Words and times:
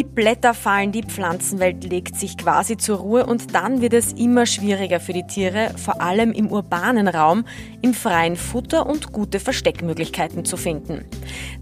Die 0.00 0.04
Blätter 0.04 0.54
fallen, 0.54 0.92
die 0.92 1.02
Pflanzenwelt 1.02 1.84
legt 1.84 2.16
sich 2.16 2.38
quasi 2.38 2.78
zur 2.78 3.00
Ruhe 3.00 3.26
und 3.26 3.54
dann 3.54 3.82
wird 3.82 3.92
es 3.92 4.14
immer 4.14 4.46
schwieriger 4.46 4.98
für 4.98 5.12
die 5.12 5.26
Tiere, 5.26 5.74
vor 5.76 6.00
allem 6.00 6.32
im 6.32 6.50
urbanen 6.50 7.06
Raum, 7.06 7.44
im 7.82 7.92
freien 7.92 8.36
Futter 8.36 8.86
und 8.86 9.12
gute 9.12 9.40
Versteckmöglichkeiten 9.40 10.46
zu 10.46 10.56
finden. 10.56 11.04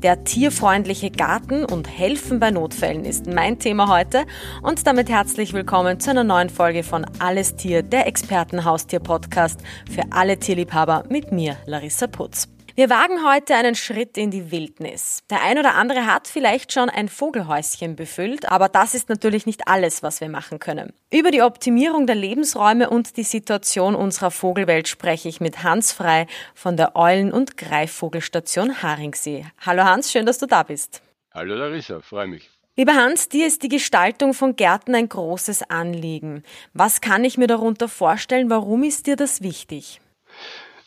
Der 0.04 0.22
tierfreundliche 0.22 1.10
Garten 1.10 1.64
und 1.64 1.88
Helfen 1.88 2.38
bei 2.38 2.52
Notfällen 2.52 3.04
ist 3.04 3.26
mein 3.26 3.58
Thema 3.58 3.88
heute 3.88 4.24
und 4.62 4.86
damit 4.86 5.08
herzlich 5.08 5.52
willkommen 5.52 5.98
zu 5.98 6.10
einer 6.10 6.22
neuen 6.22 6.48
Folge 6.48 6.84
von 6.84 7.06
Alles 7.18 7.56
Tier, 7.56 7.82
der 7.82 8.06
Expertenhaustier-Podcast 8.06 9.58
für 9.90 10.04
alle 10.12 10.38
Tierliebhaber 10.38 11.02
mit 11.08 11.32
mir, 11.32 11.56
Larissa 11.66 12.06
Putz. 12.06 12.46
Wir 12.78 12.90
wagen 12.90 13.26
heute 13.28 13.56
einen 13.56 13.74
Schritt 13.74 14.16
in 14.16 14.30
die 14.30 14.52
Wildnis. 14.52 15.24
Der 15.30 15.42
ein 15.42 15.58
oder 15.58 15.74
andere 15.74 16.06
hat 16.06 16.28
vielleicht 16.28 16.72
schon 16.72 16.88
ein 16.88 17.08
Vogelhäuschen 17.08 17.96
befüllt, 17.96 18.48
aber 18.48 18.68
das 18.68 18.94
ist 18.94 19.08
natürlich 19.08 19.46
nicht 19.46 19.66
alles, 19.66 20.04
was 20.04 20.20
wir 20.20 20.28
machen 20.28 20.60
können. 20.60 20.92
Über 21.12 21.32
die 21.32 21.42
Optimierung 21.42 22.06
der 22.06 22.14
Lebensräume 22.14 22.88
und 22.88 23.16
die 23.16 23.24
Situation 23.24 23.96
unserer 23.96 24.30
Vogelwelt 24.30 24.86
spreche 24.86 25.28
ich 25.28 25.40
mit 25.40 25.64
Hans 25.64 25.90
Frei 25.90 26.28
von 26.54 26.76
der 26.76 26.94
Eulen- 26.94 27.32
und 27.32 27.56
Greifvogelstation 27.56 28.80
Haringsee. 28.80 29.44
Hallo 29.66 29.82
Hans, 29.82 30.12
schön, 30.12 30.24
dass 30.24 30.38
du 30.38 30.46
da 30.46 30.62
bist. 30.62 31.02
Hallo 31.34 31.56
Larissa, 31.56 31.98
freue 31.98 32.28
mich. 32.28 32.48
Lieber 32.76 32.94
Hans, 32.94 33.28
dir 33.28 33.48
ist 33.48 33.64
die 33.64 33.70
Gestaltung 33.70 34.34
von 34.34 34.54
Gärten 34.54 34.94
ein 34.94 35.08
großes 35.08 35.68
Anliegen. 35.68 36.44
Was 36.74 37.00
kann 37.00 37.24
ich 37.24 37.38
mir 37.38 37.48
darunter 37.48 37.88
vorstellen? 37.88 38.50
Warum 38.50 38.84
ist 38.84 39.08
dir 39.08 39.16
das 39.16 39.42
wichtig? 39.42 40.00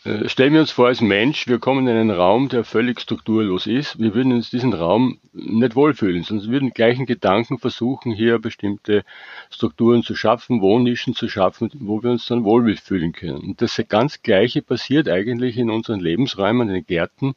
Äh, 0.03 0.27
stellen 0.29 0.53
wir 0.53 0.61
uns 0.61 0.71
vor, 0.71 0.87
als 0.87 0.99
Mensch, 1.01 1.47
wir 1.47 1.59
kommen 1.59 1.87
in 1.87 1.95
einen 1.95 2.09
Raum, 2.09 2.49
der 2.49 2.63
völlig 2.63 2.99
strukturlos 2.99 3.67
ist. 3.67 3.99
Wir 3.99 4.15
würden 4.15 4.33
uns 4.33 4.49
diesen 4.49 4.73
Raum 4.73 5.19
nicht 5.31 5.75
wohlfühlen, 5.75 6.23
sondern 6.23 6.47
wir 6.47 6.53
würden 6.53 6.71
gleichen 6.71 7.05
Gedanken 7.05 7.59
versuchen, 7.59 8.11
hier 8.11 8.39
bestimmte 8.39 9.03
Strukturen 9.51 10.01
zu 10.01 10.15
schaffen, 10.15 10.61
Wohnnischen 10.61 11.13
zu 11.13 11.29
schaffen, 11.29 11.69
wo 11.75 12.01
wir 12.01 12.09
uns 12.09 12.25
dann 12.25 12.43
wohlfühlen 12.43 13.11
können. 13.11 13.41
Und 13.41 13.61
das 13.61 13.79
ganz 13.89 14.23
Gleiche 14.23 14.63
passiert 14.63 15.07
eigentlich 15.07 15.57
in 15.57 15.69
unseren 15.69 15.99
Lebensräumen, 15.99 16.69
in 16.69 16.73
den 16.75 16.85
Gärten, 16.85 17.35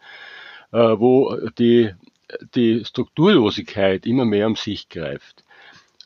äh, 0.72 0.78
wo 0.78 1.36
die, 1.58 1.90
die 2.54 2.82
Strukturlosigkeit 2.86 4.06
immer 4.06 4.24
mehr 4.24 4.46
um 4.46 4.56
sich 4.56 4.88
greift. 4.88 5.43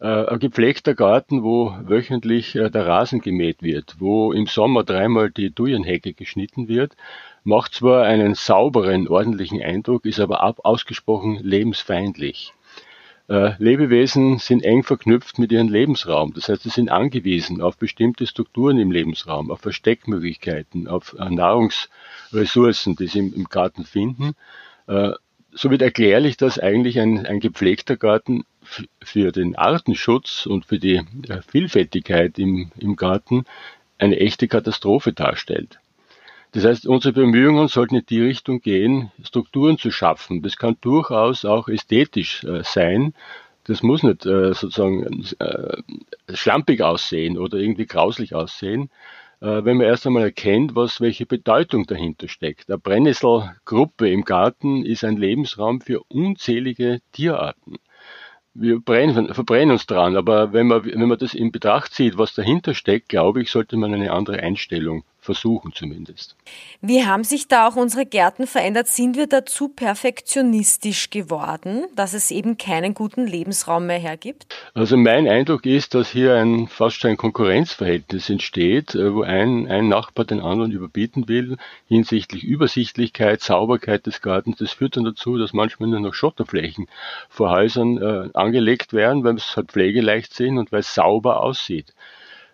Äh, 0.01 0.27
ein 0.27 0.39
gepflegter 0.39 0.95
Garten, 0.95 1.43
wo 1.43 1.75
wöchentlich 1.83 2.55
äh, 2.55 2.71
der 2.71 2.87
Rasen 2.87 3.21
gemäht 3.21 3.63
wird, 3.63 3.97
wo 3.99 4.33
im 4.33 4.47
Sommer 4.47 4.85
dreimal 4.85 5.31
die 5.31 5.51
Thujenhecke 5.51 6.13
geschnitten 6.13 6.69
wird, 6.69 6.97
macht 7.43 7.75
zwar 7.75 8.05
einen 8.05 8.35
sauberen, 8.35 9.09
ordentlichen 9.09 9.61
Eindruck, 9.61 10.05
ist 10.05 10.21
aber 10.21 10.55
ausgesprochen 10.65 11.41
lebensfeindlich. 11.43 12.53
Äh, 13.29 13.55
Lebewesen 13.59 14.39
sind 14.39 14.63
eng 14.63 14.85
verknüpft 14.85 15.41
mit 15.41 15.51
ihrem 15.51 15.69
Lebensraum. 15.69 16.33
Das 16.33 16.49
heißt, 16.49 16.63
sie 16.63 16.71
sind 16.71 16.91
angewiesen 16.91 17.61
auf 17.61 17.77
bestimmte 17.77 18.29
Strukturen 18.29 18.79
im 18.79 18.93
Lebensraum, 18.93 19.51
auf 19.51 19.61
Versteckmöglichkeiten, 19.61 20.87
auf 20.87 21.15
Nahrungsressourcen, 21.19 22.95
die 22.95 23.09
sie 23.09 23.19
im 23.19 23.45
Garten 23.51 23.85
finden. 23.85 24.35
So 25.53 25.71
wird 25.71 25.83
erklärlich, 25.83 26.37
dass 26.37 26.59
eigentlich 26.59 27.01
ein, 27.01 27.27
ein 27.27 27.41
gepflegter 27.41 27.97
Garten 27.97 28.45
für 29.03 29.33
den 29.33 29.57
Artenschutz 29.57 30.47
und 30.47 30.67
für 30.67 30.79
die 30.79 31.03
Vielfältigkeit 31.49 32.39
im, 32.39 32.71
im 32.79 32.97
Garten 32.97 33.45
eine 33.99 34.21
echte 34.21 34.47
Katastrophe 34.47 35.13
darstellt. 35.13 35.81
Das 36.53 36.65
heißt, 36.65 36.87
unsere 36.87 37.13
Bemühungen 37.13 37.69
sollten 37.69 37.97
in 37.97 38.07
die 38.07 38.23
Richtung 38.23 38.61
gehen, 38.61 39.11
Strukturen 39.23 39.79
zu 39.79 39.91
schaffen. 39.91 40.43
Das 40.43 40.57
kann 40.57 40.77
durchaus 40.81 41.45
auch 41.45 41.69
ästhetisch 41.69 42.45
äh, 42.45 42.63
sein. 42.63 43.15
Das 43.65 43.83
muss 43.83 44.03
nicht 44.03 44.25
äh, 44.25 44.55
sozusagen 44.55 45.27
äh, 45.39 45.77
schlampig 46.33 46.83
aussehen 46.83 47.37
oder 47.37 47.59
irgendwie 47.59 47.87
grauslich 47.87 48.35
aussehen, 48.35 48.85
äh, 48.85 49.28
wenn 49.41 49.77
man 49.77 49.87
erst 49.87 50.07
einmal 50.07 50.25
erkennt, 50.25 50.75
was, 50.75 51.01
welche 51.01 51.27
Bedeutung 51.27 51.87
dahinter 51.87 52.29
steckt. 52.29 52.69
Eine 52.69 52.79
Brennnesselgruppe 52.79 54.11
im 54.11 54.25
Garten 54.25 54.85
ist 54.85 55.05
ein 55.05 55.17
Lebensraum 55.17 55.81
für 55.81 56.03
unzählige 56.09 57.01
Tierarten 57.13 57.77
wir 58.61 58.81
brennen, 58.81 59.33
verbrennen 59.35 59.73
uns 59.73 59.87
dran, 59.87 60.17
aber 60.17 60.53
wenn 60.53 60.67
man, 60.67 60.85
wenn 60.85 61.09
man 61.09 61.19
das 61.19 61.35
in 61.35 61.53
Betracht 61.53 61.93
zieht, 61.93 62.19
was 62.19 62.35
dahinter 62.35 62.75
steckt, 62.75 63.09
glaube 63.09 63.41
ich, 63.41 63.51
sollte 63.51 63.77
man 63.77 63.95
eine 63.95 64.13
andere 64.13 64.41
Einstellung 64.41 65.05
versuchen 65.29 65.75
zumindest. 65.75 66.37
Wie 66.81 67.05
haben 67.05 67.23
sich 67.23 67.49
da 67.49 67.69
auch 67.69 67.77
unsere 67.77 68.07
Gärten 68.07 68.47
verändert? 68.47 68.89
Sind 68.89 69.15
wir 69.15 69.27
dazu 69.27 69.69
perfektionistisch 69.69 71.11
geworden, 71.11 71.85
dass 71.95 72.15
es 72.15 72.31
eben 72.31 72.57
keinen 72.57 72.95
guten 72.95 73.27
Lebensraum 73.27 73.87
mehr 73.87 73.99
hergibt? 73.99 74.47
Also 74.73 74.97
mein 74.97 75.29
Eindruck 75.29 75.67
ist, 75.67 75.93
dass 75.93 76.09
hier 76.09 76.37
ein 76.37 76.67
fast 76.67 77.05
ein 77.05 77.19
Konkurrenzverhältnis 77.19 78.31
entsteht, 78.31 78.95
äh, 78.95 79.13
wo 79.15 79.21
ein, 79.21 79.69
ein 79.69 79.89
Nachbar 79.89 80.25
den 80.25 80.41
anderen 80.41 80.73
überbieten 80.73 81.29
will 81.29 81.59
hinsichtlich 81.87 82.43
Übersichtlichkeit, 82.43 83.43
Sauberkeit 83.43 84.07
des 84.07 84.23
Gartens. 84.23 84.57
Das 84.57 84.73
führt 84.73 84.97
dann 84.97 85.05
dazu, 85.05 85.37
dass 85.37 85.53
manchmal 85.53 85.91
nur 85.91 86.01
noch 86.01 86.15
Schotterflächen 86.15 86.87
vor 87.29 87.51
Häusern 87.51 87.99
äh, 87.99 88.31
angelegt 88.33 88.95
werden, 88.95 89.25
weil 89.25 89.37
es 89.37 89.55
halt 89.59 89.73
pflegeleicht 89.73 90.33
sind 90.33 90.57
und 90.57 90.73
weil 90.73 90.81
es 90.81 90.95
sauber 90.95 91.43
aussieht. 91.43 91.93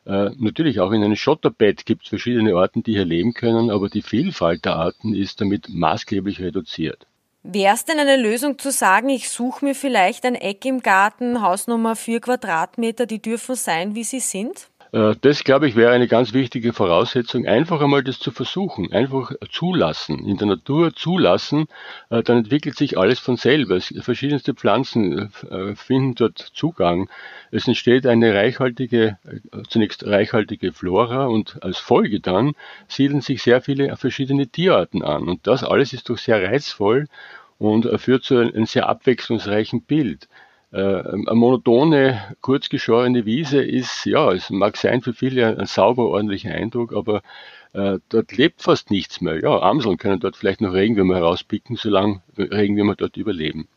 Äh, 0.07 0.31
natürlich 0.37 0.81
auch 0.81 0.93
in 0.93 1.03
einem 1.03 1.17
Schotterbett 1.17 1.87
gibt 1.87 2.03
es 2.03 2.09
verschiedene 2.09 2.55
Arten, 2.55 2.83
die 2.83 2.93
hier 2.93 3.05
leben 3.05 3.33
können, 3.33 3.71
aber 3.71 3.89
die 3.89 4.03
Vielfalt 4.03 4.65
der 4.65 4.77
Arten 4.77 5.15
ist 5.15 5.41
damit 5.41 5.69
maßgeblich 5.69 6.41
reduziert. 6.41 7.07
Wäre 7.43 7.75
es 7.75 7.85
denn 7.85 7.99
eine 7.99 8.17
Lösung 8.17 8.59
zu 8.59 8.71
sagen, 8.71 9.11
ich 9.11 9.29
suche 9.29 9.65
mir 9.65 9.75
vielleicht 9.75 10.25
ein 10.25 10.35
Eck 10.35 10.65
im 10.65 10.81
Garten, 10.81 11.43
Hausnummer 11.43 11.95
4 11.95 12.21
Quadratmeter, 12.21 13.05
die 13.05 13.21
dürfen 13.21 13.55
sein, 13.55 13.95
wie 13.95 14.05
sie 14.05 14.21
sind? 14.21 14.69
Äh, 14.95 15.17
das, 15.21 15.43
glaube 15.43 15.67
ich, 15.67 15.75
wäre 15.75 15.93
eine 15.93 16.07
ganz 16.07 16.33
wichtige 16.35 16.73
Voraussetzung, 16.73 17.47
einfach 17.47 17.81
einmal 17.81 18.05
das 18.05 18.21
zu 18.21 18.31
versuchen, 18.31 18.93
einfach 18.93 19.33
zulassen, 19.51 20.25
in 20.25 20.37
der 20.37 20.47
Natur 20.47 20.95
zulassen, 20.95 21.67
äh, 22.11 22.23
dann 22.23 22.39
entwickelt 22.39 22.77
sich 22.77 22.97
alles 22.97 23.19
von 23.19 23.37
selber. 23.37 23.81
Verschiedenste 23.81 24.55
Pflanzen 24.55 25.33
äh, 25.51 25.75
finden 25.75 26.15
dort 26.15 26.39
Zugang. 26.39 27.11
Es 27.51 27.67
entsteht 27.67 28.07
eine 28.07 28.35
reichhaltige, 28.35 29.19
zunächst 29.69 30.07
reichhaltige 30.07 30.73
Flora 30.73 31.27
und 31.27 31.63
als 31.63 31.79
Folge 31.79 32.21
dann 32.21 32.53
siedeln 32.87 33.21
sich 33.21 33.43
sehr 33.43 33.61
viele 33.61 33.97
verschiedene 33.97 34.47
Tierarten 34.47 35.03
an. 35.03 35.29
Und 35.29 35.47
das 35.49 35.65
alles 35.65 35.93
ist 35.93 36.09
doch 36.09 36.19
sehr 36.19 36.43
reizvoll 36.43 37.09
und 37.59 37.89
führt 38.01 38.25
zu 38.25 38.39
einem 38.39 38.67
sehr 38.67 38.89
abwechslungsreichen 38.89 39.83
Bild. 39.83 40.29
Äh, 40.75 41.03
eine 41.09 41.35
monotone, 41.35 42.21
kurzgeschorene 42.41 43.25
Wiese 43.25 43.63
ist, 43.63 44.07
ja, 44.07 44.33
es 44.33 44.51
mag 44.51 44.77
sein 44.77 45.03
für 45.03 45.13
viele 45.13 45.57
ein 45.57 45.67
sauber, 45.67 46.09
ordentlicher 46.09 46.51
Eindruck, 46.51 46.93
aber 46.93 47.23
äh, 47.75 47.99
dort 48.09 48.37
lebt 48.37 48.61
fast 48.61 48.91
nichts 48.91 49.21
mehr. 49.21 49.41
Ja, 49.41 49.61
Amseln 49.61 49.99
können 49.99 50.19
dort 50.19 50.37
vielleicht 50.37 50.61
noch 50.61 50.73
Regenwürmer 50.73 51.15
herauspicken, 51.15 51.77
solange 51.77 52.23
Regenwürmer 52.37 52.97
dort 52.97 53.17
überleben. 53.17 53.69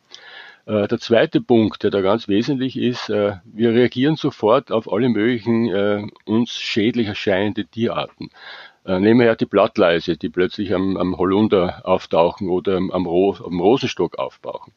Äh, 0.66 0.88
der 0.88 1.00
zweite 1.00 1.40
Punkt, 1.40 1.84
der 1.84 1.91
da 1.91 2.02
ganz 2.02 2.28
wesentlich 2.28 2.78
ist, 2.78 3.09
äh, 3.09 3.35
wir 3.46 3.74
reagieren 3.74 4.16
sofort 4.16 4.72
auf 4.72 4.91
alle 4.91 5.09
möglichen 5.09 5.69
äh, 5.69 6.02
uns 6.25 6.52
schädlich 6.53 7.08
erscheinende 7.08 7.66
Tierarten. 7.66 8.31
Äh, 8.88 9.02
nehmen 9.02 9.20
wir 9.20 9.28
her 9.28 9.36
die 9.36 9.46
Blattleise, 9.46 10.16
die 10.16 10.30
plötzlich 10.30 10.74
am, 10.74 10.96
am 10.96 11.18
Holunder 11.18 11.81
auftauchen 11.84 12.48
oder 12.48 12.78
am, 12.78 13.06
Ro 13.06 13.36
am 13.46 13.59
Rosenstock 13.59 14.18
auftauchen. 14.18 14.72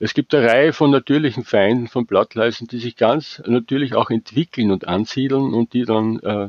Es 0.00 0.12
gibt 0.12 0.34
eine 0.34 0.48
Reihe 0.48 0.72
von 0.72 0.90
natürlichen 0.90 1.44
Feinden 1.44 1.86
von 1.86 2.04
Blattleisen, 2.04 2.66
die 2.66 2.80
sich 2.80 2.96
ganz 2.96 3.40
natürlich 3.46 3.94
auch 3.94 4.10
entwickeln 4.10 4.72
und 4.72 4.88
ansiedeln 4.88 5.54
und 5.54 5.72
die 5.72 5.84
dann 5.84 6.18
äh, 6.18 6.48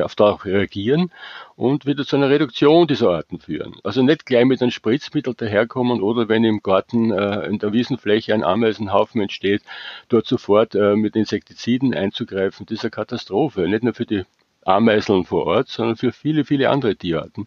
auf 0.00 0.14
darauf 0.14 0.46
reagieren 0.46 1.12
und 1.54 1.84
wieder 1.84 2.06
zu 2.06 2.16
einer 2.16 2.30
Reduktion 2.30 2.86
dieser 2.86 3.10
Arten 3.10 3.38
führen. 3.38 3.74
Also 3.84 4.02
nicht 4.02 4.24
gleich 4.24 4.46
mit 4.46 4.62
einem 4.62 4.70
Spritzmittel 4.70 5.34
daherkommen 5.34 6.00
oder 6.00 6.30
wenn 6.30 6.44
im 6.44 6.62
Garten 6.62 7.10
äh, 7.10 7.46
in 7.46 7.58
der 7.58 7.74
Wiesenfläche 7.74 8.32
ein 8.32 8.42
Ameisenhaufen 8.42 9.20
entsteht, 9.20 9.62
dort 10.08 10.26
sofort 10.26 10.74
äh, 10.74 10.96
mit 10.96 11.14
Insektiziden 11.14 11.92
einzugreifen, 11.92 12.64
das 12.64 12.78
ist 12.78 12.84
eine 12.84 12.90
Katastrophe. 12.90 13.68
Nicht 13.68 13.84
nur 13.84 13.92
für 13.92 14.06
die 14.06 14.24
Ameiseln 14.64 15.24
vor 15.24 15.46
Ort, 15.46 15.68
sondern 15.68 15.96
für 15.96 16.12
viele, 16.12 16.44
viele 16.44 16.70
andere 16.70 16.96
Tierarten. 16.96 17.46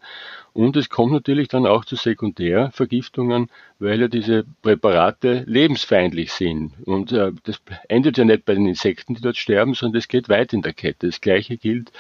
Und 0.56 0.78
es 0.78 0.90
kommt 0.90 1.12
natürlich 1.12 1.50
dann 1.50 1.66
auch 1.66 1.84
zu 1.84 1.98
Sekundärvergiftungen, 1.98 3.50
weil 3.78 4.00
ja 4.00 4.08
diese 4.08 4.46
Präparate 4.62 5.44
lebensfeindlich 5.46 6.32
sind. 6.32 6.72
Und 6.86 7.12
äh, 7.12 7.34
das 7.44 7.62
endet 7.90 8.18
ja 8.18 8.24
nicht 8.24 8.46
bei 8.46 8.54
den 8.54 8.66
Insekten, 8.66 9.16
die 9.16 9.22
dort 9.22 9.36
sterben, 9.36 9.74
sondern 9.74 10.00
es 10.00 10.08
geht 10.08 10.30
weit 10.30 10.54
in 10.54 10.62
der 10.62 10.72
Kette. 10.72 11.08
Das 11.08 11.20
gleiche 11.20 11.58
gilt 11.58 11.92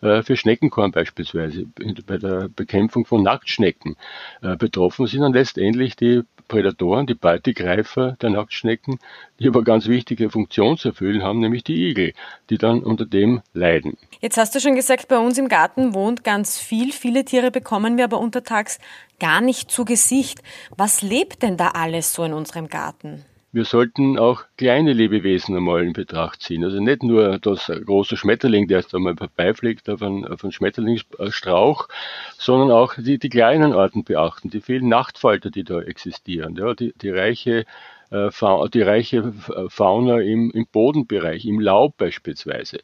äh, 0.00 0.22
für 0.22 0.36
Schneckenkorn 0.36 0.92
beispielsweise. 0.92 1.66
Bei 2.06 2.18
der 2.18 2.48
Bekämpfung 2.54 3.04
von 3.04 3.24
Nacktschnecken 3.24 3.96
äh, 4.42 4.56
betroffen 4.56 5.08
sind 5.08 5.22
dann 5.22 5.32
letztendlich 5.32 5.96
die 5.96 6.22
Prädatoren, 6.46 7.06
die 7.06 7.14
Beutegreifer 7.14 8.16
der 8.20 8.30
Nacktschnecken, 8.30 8.98
die 9.40 9.48
aber 9.48 9.64
ganz 9.64 9.88
wichtige 9.88 10.30
Funktion 10.30 10.76
zu 10.76 10.88
erfüllen 10.88 11.22
haben, 11.22 11.40
nämlich 11.40 11.64
die 11.64 11.88
Igel, 11.88 12.12
die 12.50 12.58
dann 12.58 12.82
unter 12.82 13.06
dem 13.06 13.40
leiden. 13.54 13.96
Jetzt 14.20 14.36
hast 14.36 14.54
du 14.54 14.60
schon 14.60 14.74
gesagt, 14.74 15.08
bei 15.08 15.18
uns 15.18 15.38
im 15.38 15.48
Garten 15.48 15.94
wohnt 15.94 16.22
ganz 16.22 16.58
viel. 16.58 16.92
Viele 16.92 17.24
Tiere 17.24 17.50
bekommen 17.50 17.96
wir 17.96 18.03
aber 18.04 18.18
untertags 18.18 18.78
gar 19.18 19.40
nicht 19.40 19.70
zu 19.70 19.84
Gesicht. 19.84 20.42
Was 20.76 21.02
lebt 21.02 21.42
denn 21.42 21.56
da 21.56 21.68
alles 21.68 22.12
so 22.12 22.24
in 22.24 22.32
unserem 22.32 22.68
Garten? 22.68 23.24
wir 23.54 23.64
sollten 23.64 24.18
auch 24.18 24.42
kleine 24.56 24.92
Lebewesen 24.92 25.56
einmal 25.56 25.84
in 25.84 25.92
Betracht 25.92 26.42
ziehen. 26.42 26.64
Also 26.64 26.80
nicht 26.80 27.04
nur 27.04 27.38
das 27.38 27.66
große 27.68 28.16
Schmetterling, 28.16 28.66
der 28.66 28.80
jetzt 28.80 28.92
einmal 28.94 29.14
vorbeifliegt 29.14 29.88
auf 29.88 30.02
einen, 30.02 30.26
auf 30.26 30.42
einen 30.42 30.50
Schmetterlingsstrauch, 30.50 31.88
sondern 32.36 32.72
auch 32.72 32.94
die, 32.96 33.18
die 33.18 33.28
kleinen 33.28 33.72
Arten 33.72 34.02
beachten, 34.02 34.50
die 34.50 34.60
vielen 34.60 34.88
Nachtfalter, 34.88 35.50
die 35.50 35.62
da 35.62 35.80
existieren, 35.80 36.56
ja, 36.56 36.74
die, 36.74 36.94
die 37.00 37.10
reiche 37.10 37.64
äh, 38.10 38.30
die 38.72 38.82
reiche 38.82 39.32
Fauna 39.68 40.20
im, 40.20 40.50
im 40.50 40.66
Bodenbereich, 40.66 41.46
im 41.46 41.60
Laub 41.60 41.96
beispielsweise. 41.96 42.80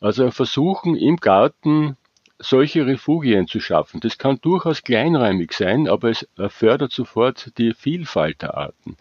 Also 0.00 0.30
versuchen 0.30 0.96
im 0.96 1.16
Garten 1.16 1.98
solche 2.38 2.86
Refugien 2.86 3.46
zu 3.46 3.60
schaffen. 3.60 4.00
Das 4.00 4.18
kann 4.18 4.38
durchaus 4.42 4.82
kleinräumig 4.82 5.52
sein, 5.52 5.88
aber 5.88 6.10
es 6.10 6.28
fördert 6.48 6.92
sofort 6.92 7.56
die 7.58 7.72
Vielfalt 7.72 8.42
der 8.42 8.56
Arten. 8.56 8.96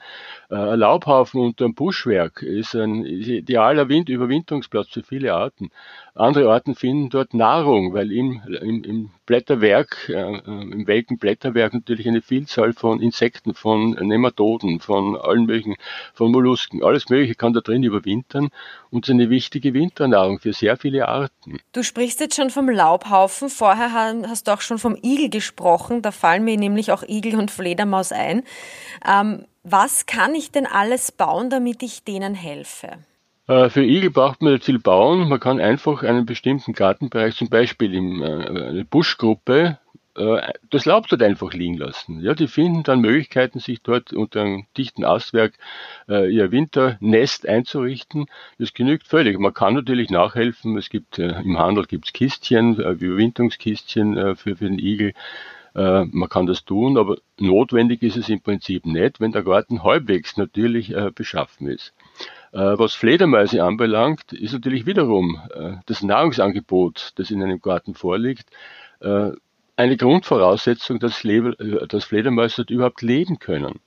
Äh, 0.50 0.56
ein 0.56 0.80
Laubhaufen 0.80 1.42
unter 1.42 1.66
einem 1.66 1.74
Buschwerk 1.74 2.42
ist 2.42 2.76
ein 2.76 3.06
idealer 3.06 3.90
Wind 3.90 4.10
Überwinterungsplatz 4.10 4.90
für 4.90 5.04
viele 5.04 5.34
Arten. 5.34 5.70
Andere 6.14 6.52
Arten 6.52 6.76
finden 6.76 7.10
dort 7.10 7.34
Nahrung, 7.34 7.94
weil 7.94 8.12
im, 8.12 8.42
im, 8.62 8.84
im 8.84 9.10
Blätterwerk, 9.26 10.10
äh, 10.10 10.40
im 10.48 10.88
welken 10.88 11.18
Blätterwerk 11.18 11.74
natürlich 11.74 12.08
eine 12.08 12.22
Vielzahl 12.22 12.74
von 12.74 13.02
Insekten, 13.02 13.54
von 13.54 13.92
Nematoden, 13.92 14.80
von 14.80 15.16
allen 15.16 15.46
möglichen, 15.46 15.76
von 16.14 16.32
Mollusken, 16.32 16.84
alles 16.84 17.10
Mögliche 17.10 17.36
kann 17.36 17.54
da 17.54 17.62
drin 17.62 17.84
überwintern 17.84 18.50
und 18.92 19.08
ist 19.08 19.12
eine 19.12 19.30
wichtige 19.30 19.74
Winternahrung 19.74 20.40
für 20.40 20.54
sehr 20.54 20.78
viele 20.78 21.08
Arten. 21.08 21.60
Du 21.74 21.84
sprichst 21.84 22.20
jetzt 22.20 22.36
schon 22.36 22.50
vom 22.50 22.70
Laubhaufen. 22.70 23.50
Vorher 23.50 23.94
hast 23.94 24.48
du 24.48 24.52
auch 24.54 24.62
schon 24.62 24.78
vom 24.78 24.96
Igel 25.02 25.30
gesprochen. 25.30 26.02
Da 26.02 26.12
fallen 26.12 26.44
mir 26.44 26.58
nämlich 26.58 26.92
auch 26.92 27.04
Igel 27.04 27.36
und 27.36 27.52
Fledermaus 27.52 28.12
ein. 28.12 28.44
Ähm, 29.08 29.46
was 29.64 30.06
kann 30.06 30.36
ich 30.36 30.52
denn 30.52 30.68
alles 30.68 31.12
bauen, 31.12 31.50
damit 31.50 31.82
ich 31.82 32.04
denen 32.04 32.36
helfe? 32.36 33.00
Äh, 33.48 33.70
für 33.70 33.84
Igel 33.84 34.10
braucht 34.10 34.42
man 34.42 34.60
viel 34.60 34.80
bauen. 34.80 35.30
Man 35.30 35.40
kann 35.40 35.60
einfach 35.60 36.04
einen 36.04 36.26
bestimmten 36.26 36.74
Gartenbereich, 36.74 37.36
zum 37.36 37.50
Beispiel 37.50 37.94
in 37.94 38.22
äh, 38.22 38.26
eine 38.26 38.86
Buschgruppe, 38.86 39.78
äh, 40.18 40.54
das 40.72 40.86
Laub 40.86 41.08
dort 41.10 41.22
einfach 41.22 41.54
liegen 41.54 41.78
lassen. 41.78 42.22
Ja, 42.22 42.34
die 42.34 42.48
finden 42.48 42.82
dann 42.84 43.02
Möglichkeiten, 43.02 43.60
sich 43.60 43.84
dort 43.84 44.14
unter 44.14 44.42
einem 44.42 44.66
dichten 44.78 45.04
Astwerk 45.04 45.58
ihr 46.08 46.52
Winternest 46.52 47.48
einzurichten. 47.48 48.28
Das 48.60 48.74
genügt 48.74 49.08
völlig. 49.08 49.40
Man 49.40 49.54
kann 49.54 49.74
natürlich 49.74 50.10
nachhelfen. 50.10 50.78
Es 50.78 50.90
gibt 50.90 51.18
im 51.18 51.58
Handel 51.58 51.86
gibt's 51.86 52.14
Kistchen, 52.14 52.76
Überwinterungskistchen 52.76 54.36
für, 54.36 54.56
für 54.56 54.70
den 54.70 54.80
Igel. 54.80 55.14
Man 55.74 56.30
kann 56.30 56.46
das 56.46 56.64
tun, 56.64 56.98
aber 56.98 57.18
notwendig 57.40 58.04
ist 58.04 58.18
es 58.18 58.30
im 58.30 58.40
Prinzip 58.40 58.86
nicht, 58.86 59.20
wenn 59.20 59.32
der 59.32 59.44
Garten 59.44 59.84
halbwegs 59.84 60.38
natürlich 60.38 60.94
beschaffen 61.16 61.68
ist. 61.68 61.94
Äh, 62.56 62.80
was 62.80 62.94
Fledermäuse 62.94 63.62
anbelangt, 63.62 64.32
ist 64.32 64.54
natürlich 64.54 64.86
wiederum 64.86 65.42
das 65.86 66.02
Nahrungsangebot, 66.02 67.12
das 67.16 67.30
in 67.30 67.44
einem 67.44 67.60
Garten 67.60 67.94
vorliegt, 67.94 68.46
eine 69.02 69.98
Grundvoraussetzung, 69.98 71.00
dass, 71.00 71.22
dass 71.22 72.06
Fledermäuse 72.06 72.56
dort 72.58 72.70
überhaupt 72.70 73.02
leben 73.02 73.40
können. 73.40 73.82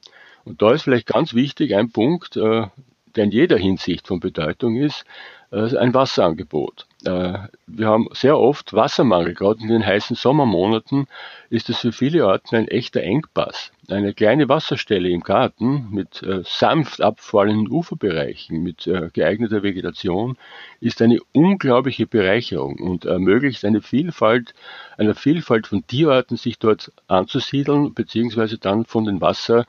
Und 0.44 0.60
da 0.60 0.72
ist 0.72 0.82
vielleicht 0.82 1.06
ganz 1.06 1.32
wichtig 1.32 1.74
ein 1.74 1.90
Punkt, 1.90 2.36
der 2.36 2.70
in 3.14 3.30
jeder 3.30 3.56
Hinsicht 3.56 4.06
von 4.06 4.20
Bedeutung 4.20 4.76
ist, 4.76 5.06
ein 5.50 5.94
Wasserangebot. 5.94 6.86
Äh, 7.04 7.38
wir 7.68 7.86
haben 7.86 8.08
sehr 8.12 8.36
oft 8.38 8.72
Wassermangel, 8.72 9.34
gerade 9.34 9.60
in 9.60 9.68
den 9.68 9.86
heißen 9.86 10.16
Sommermonaten 10.16 11.06
ist 11.48 11.70
es 11.70 11.78
für 11.78 11.92
viele 11.92 12.26
Orten 12.26 12.56
ein 12.56 12.68
echter 12.68 13.02
Engpass. 13.02 13.70
Eine 13.88 14.14
kleine 14.14 14.48
Wasserstelle 14.48 15.08
im 15.08 15.20
Garten 15.20 15.88
mit 15.90 16.22
äh, 16.24 16.42
sanft 16.44 17.00
abfallenden 17.00 17.70
Uferbereichen, 17.70 18.62
mit 18.64 18.88
äh, 18.88 19.10
geeigneter 19.12 19.62
Vegetation, 19.62 20.36
ist 20.80 21.00
eine 21.00 21.20
unglaubliche 21.32 22.06
Bereicherung 22.06 22.80
und 22.80 23.04
ermöglicht 23.04 23.64
eine 23.64 23.80
Vielfalt, 23.80 24.54
einer 24.96 25.14
Vielfalt 25.14 25.68
von 25.68 25.86
Tierarten, 25.86 26.36
sich 26.36 26.58
dort 26.58 26.90
anzusiedeln, 27.06 27.94
beziehungsweise 27.94 28.58
dann 28.58 28.84
von 28.84 29.04
dem 29.04 29.20
Wasser 29.20 29.66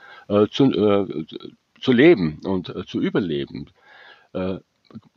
zu, 0.51 1.25
zu 1.79 1.91
leben 1.91 2.39
und 2.43 2.73
zu 2.87 2.99
überleben. 2.99 3.67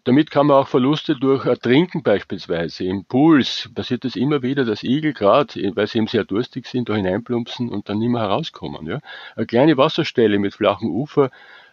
Damit 0.05 0.31
kann 0.31 0.49
man 0.49 0.57
auch 0.57 0.69
Verluste 0.69 1.17
durch 1.17 1.47
Ertrinken 1.47 2.03
beispielsweise. 2.03 2.85
Im 2.85 3.05
Pools 3.05 3.71
passiert 3.75 4.05
es 4.05 4.17
immer 4.17 4.43
wieder, 4.43 4.65
dass 4.65 4.83
Igel 4.83 5.13
gerade, 5.13 5.55
weil 5.77 5.87
sie 5.87 5.99
eben 5.99 6.09
sehr 6.09 6.25
durstig 6.25 6.67
sind, 6.67 6.89
da 6.89 6.95
hineinplumpsen 6.95 7.69
und 7.69 7.89
dann 7.89 7.99
nicht 7.99 8.11
mehr 8.11 8.23
herauskommen. 8.23 8.87
Ja. 8.87 9.01
Eine 9.37 9.47
kleine 9.47 9.77
Wasserstelle 9.77 10.39
mit 10.39 10.55
flachem 10.55 10.91
Ufer 10.91 11.31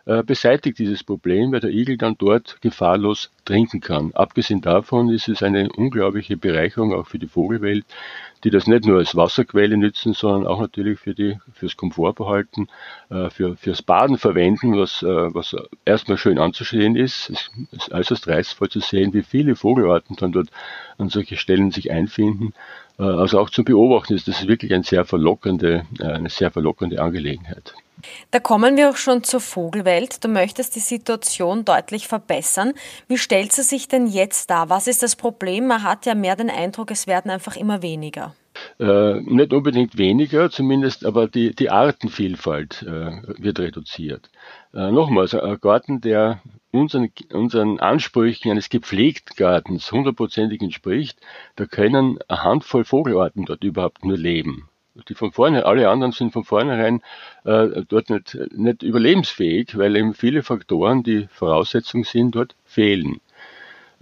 äh, 0.10 0.24
beseitigt 0.24 0.80
dieses 0.80 1.04
Problem, 1.04 1.52
weil 1.52 1.60
der 1.60 1.70
Igel 1.70 1.96
dann 1.96 2.16
dort 2.18 2.60
gefahrlos 2.62 3.30
trinken 3.46 3.80
kann. 3.80 4.12
Abgesehen 4.16 4.60
davon 4.60 5.10
ist 5.10 5.30
es 5.30 5.44
eine 5.44 5.70
unglaubliche 5.72 6.36
Bereicherung 6.36 6.96
auch 6.96 7.06
für 7.06 7.20
die 7.20 7.28
Vogelwelt, 7.28 7.86
die 8.44 8.50
das 8.50 8.66
nicht 8.66 8.86
nur 8.86 8.98
als 8.98 9.16
Wasserquelle 9.16 9.78
nützen, 9.78 10.14
sondern 10.14 10.48
auch 10.48 10.60
natürlich 10.62 11.00
für 11.00 11.14
die, 11.14 11.38
fürs 11.54 11.78
Komfortbehalten, 11.78 12.70
äh, 13.12 13.30
für, 13.30 13.56
fürs 13.56 13.84
Baden 13.84 14.18
verwenden, 14.18 14.76
was, 14.80 15.04
äh, 15.04 15.06
was 15.36 15.56
erstmal 15.86 16.18
schön 16.18 16.40
anzusehen 16.40 16.96
ist. 16.96 17.30
Es 17.30 17.52
ist 17.72 17.92
äußerst 17.92 18.28
reizvoll 18.28 18.70
zu 18.70 18.80
sehen, 18.80 19.14
wie 19.14 19.22
viele 19.22 19.56
Vogelarten 19.56 20.16
dann 20.16 20.32
dort 20.32 20.50
an 20.98 21.10
solche 21.10 21.38
Stellen 21.38 21.70
sich 21.70 21.92
einfinden. 21.92 22.56
Also 22.98 23.40
auch 23.40 23.52
zum 23.52 23.64
Beobachten 23.64 24.16
ist 24.16 24.28
das 24.28 24.48
wirklich 24.48 24.74
eine 24.74 24.84
sehr 24.84 25.06
verlockende, 25.06 25.86
eine 26.02 26.30
sehr 26.30 26.52
verlockende 26.52 27.00
Angelegenheit. 27.00 27.76
Da 28.32 28.40
kommen 28.40 28.78
wir 28.78 28.90
auch 28.90 28.98
schon 28.98 29.24
zur 29.24 29.40
Vogelwelt. 29.40 30.24
Du 30.24 30.28
möchtest 30.28 30.76
die 30.76 30.80
Situation 30.80 31.66
deutlich 31.66 32.08
verbessern. 32.08 32.74
Wie 33.08 33.18
stellt 33.18 33.52
sie 33.52 33.64
sich 33.64 33.88
denn 33.88 34.08
jetzt 34.08 34.50
dar? 34.50 34.70
Was 34.70 34.88
ist 34.88 35.04
das 35.04 35.16
Problem? 35.16 35.68
Man 35.68 35.84
hat 35.84 36.06
ja 36.06 36.16
mehr 36.16 36.36
den 36.36 36.50
Eindruck, 36.50 36.92
es 36.92 37.08
werden 37.08 37.32
einfach 37.32 37.56
immer 37.56 37.82
weniger. 37.82 38.36
Äh, 38.80 39.22
nicht 39.22 39.54
unbedingt 39.54 39.98
weniger, 39.98 40.50
zumindest, 40.50 41.06
aber 41.06 41.28
die, 41.28 41.56
die 41.56 41.70
Artenvielfalt 41.70 42.84
äh, 42.84 43.22
wird 43.42 43.60
reduziert. 43.60 44.30
Äh, 44.74 44.92
nochmals, 44.92 45.34
ein 45.34 45.60
Garten, 45.60 46.02
der 46.02 46.42
unseren, 46.72 47.10
unseren 47.34 47.80
Ansprüchen 47.80 48.52
eines 48.52 48.70
gepflegten 48.70 49.36
Gartens 49.36 49.92
hundertprozentig 49.92 50.62
entspricht, 50.62 51.20
da 51.56 51.66
können 51.66 52.20
eine 52.28 52.44
Handvoll 52.44 52.86
Vogelarten 52.86 53.46
dort 53.46 53.64
überhaupt 53.64 54.06
nur 54.06 54.18
leben 54.18 54.69
die 55.08 55.16
von 55.16 55.32
vornherein, 55.32 55.66
alle 55.66 55.90
anderen 55.90 56.12
sind 56.12 56.34
von 56.34 56.44
vornherein 56.44 57.02
äh, 57.46 57.84
dort 57.88 58.10
nicht, 58.10 58.38
nicht 58.56 58.84
überlebensfähig, 58.84 59.78
weil 59.78 59.96
eben 59.96 60.14
viele 60.14 60.44
Faktoren, 60.44 61.04
die 61.04 61.28
Voraussetzung 61.32 62.04
sind, 62.04 62.36
dort 62.36 62.56
fehlen. 62.66 63.20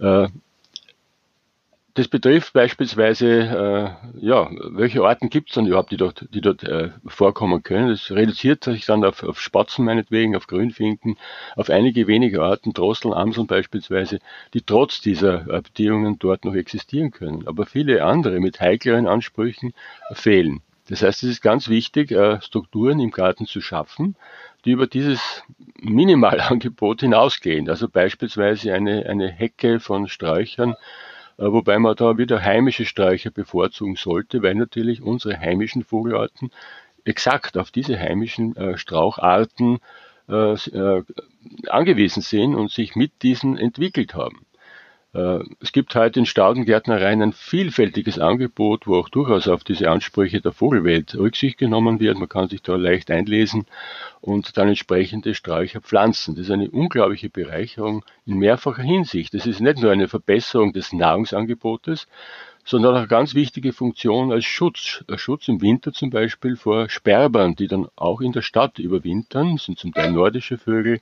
Äh, 0.00 0.28
das 1.98 2.06
betrifft 2.06 2.52
beispielsweise, 2.52 3.26
äh, 3.26 4.24
ja, 4.24 4.48
welche 4.70 5.02
Arten 5.02 5.30
gibt 5.30 5.48
es 5.48 5.56
dann 5.56 5.66
überhaupt, 5.66 5.90
die 5.90 5.96
dort, 5.96 6.28
die 6.32 6.40
dort 6.40 6.62
äh, 6.62 6.90
vorkommen 7.04 7.64
können. 7.64 7.88
Das 7.88 8.12
reduziert 8.12 8.62
sich 8.62 8.86
dann 8.86 9.04
auf, 9.04 9.24
auf 9.24 9.40
Spatzen 9.40 9.84
meinetwegen, 9.84 10.36
auf 10.36 10.46
Grünfinken, 10.46 11.16
auf 11.56 11.70
einige 11.70 12.06
wenige 12.06 12.40
Arten, 12.40 12.72
Drosseln, 12.72 13.12
Amseln 13.12 13.48
beispielsweise, 13.48 14.20
die 14.54 14.62
trotz 14.62 15.00
dieser 15.00 15.38
Bedingungen 15.60 16.20
dort 16.20 16.44
noch 16.44 16.54
existieren 16.54 17.10
können. 17.10 17.48
Aber 17.48 17.66
viele 17.66 18.04
andere 18.04 18.38
mit 18.38 18.60
heikleren 18.60 19.08
Ansprüchen 19.08 19.74
fehlen. 20.12 20.62
Das 20.88 21.02
heißt, 21.02 21.22
es 21.22 21.30
ist 21.30 21.42
ganz 21.42 21.68
wichtig, 21.68 22.10
äh, 22.12 22.40
Strukturen 22.40 22.98
im 22.98 23.10
Garten 23.10 23.46
zu 23.46 23.60
schaffen, 23.60 24.16
die 24.64 24.70
über 24.70 24.86
dieses 24.86 25.42
Minimalangebot 25.80 27.00
hinausgehen. 27.02 27.68
Also 27.68 27.88
beispielsweise 27.88 28.72
eine, 28.72 29.06
eine 29.06 29.28
Hecke 29.28 29.80
von 29.80 30.08
Sträuchern, 30.08 30.72
äh, 31.36 31.44
wobei 31.44 31.78
man 31.78 31.94
da 31.94 32.16
wieder 32.16 32.42
heimische 32.42 32.86
Sträucher 32.86 33.30
bevorzugen 33.30 33.96
sollte, 33.96 34.42
weil 34.42 34.54
natürlich 34.54 35.02
unsere 35.02 35.38
heimischen 35.38 35.84
Vogelarten 35.84 36.50
exakt 37.04 37.58
auf 37.58 37.70
diese 37.70 37.98
heimischen 37.98 38.56
äh, 38.56 38.76
Straucharten 38.78 39.78
angewiesen 41.68 42.20
sind 42.20 42.54
und 42.54 42.70
sich 42.70 42.96
mit 42.96 43.22
diesen 43.22 43.56
entwickelt 43.56 44.14
haben. 44.14 44.44
Äh, 45.14 45.40
es 45.60 45.72
gibt 45.72 45.94
heute 45.94 46.20
in 46.20 46.26
Staudengärtnereien 46.26 47.22
ein 47.22 47.32
vielfältiges 47.32 48.18
Angebot, 48.18 48.86
wo 48.86 48.96
auch 48.96 49.08
durchaus 49.08 49.48
auf 49.48 49.64
diese 49.64 49.90
Ansprüche 49.90 50.40
der 50.40 50.52
Vogelwelt 50.52 51.14
Rücksicht 51.14 51.58
genommen 51.58 51.98
wird. 52.00 52.18
Man 52.18 52.28
kann 52.28 52.48
sich 52.48 52.62
da 52.62 52.76
leicht 52.76 53.10
einlesen 53.10 53.66
und 54.20 54.56
dann 54.58 54.68
entsprechende 54.68 55.34
Sträucher 55.34 55.80
pflanzen. 55.80 56.34
Das 56.34 56.44
ist 56.44 56.50
eine 56.50 56.70
unglaubliche 56.70 57.30
Bereicherung 57.30 58.04
in 58.26 58.38
mehrfacher 58.38 58.82
Hinsicht. 58.82 59.32
Das 59.32 59.46
ist 59.46 59.60
nicht 59.60 59.80
nur 59.80 59.92
eine 59.92 60.08
Verbesserung 60.08 60.72
des 60.72 60.92
Nahrungsangebotes, 60.92 62.06
sondern 62.68 62.92
auch 62.92 62.98
eine 62.98 63.06
ganz 63.08 63.34
wichtige 63.34 63.72
Funktion 63.72 64.30
als 64.30 64.44
Schutz. 64.44 65.02
Schutz 65.16 65.48
im 65.48 65.62
Winter 65.62 65.90
zum 65.94 66.10
Beispiel 66.10 66.54
vor 66.54 66.90
Sperbern, 66.90 67.54
die 67.54 67.66
dann 67.66 67.88
auch 67.96 68.20
in 68.20 68.32
der 68.32 68.42
Stadt 68.42 68.78
überwintern, 68.78 69.54
das 69.54 69.64
sind 69.64 69.78
zum 69.78 69.94
Teil 69.94 70.12
nordische 70.12 70.58
Vögel, 70.58 71.00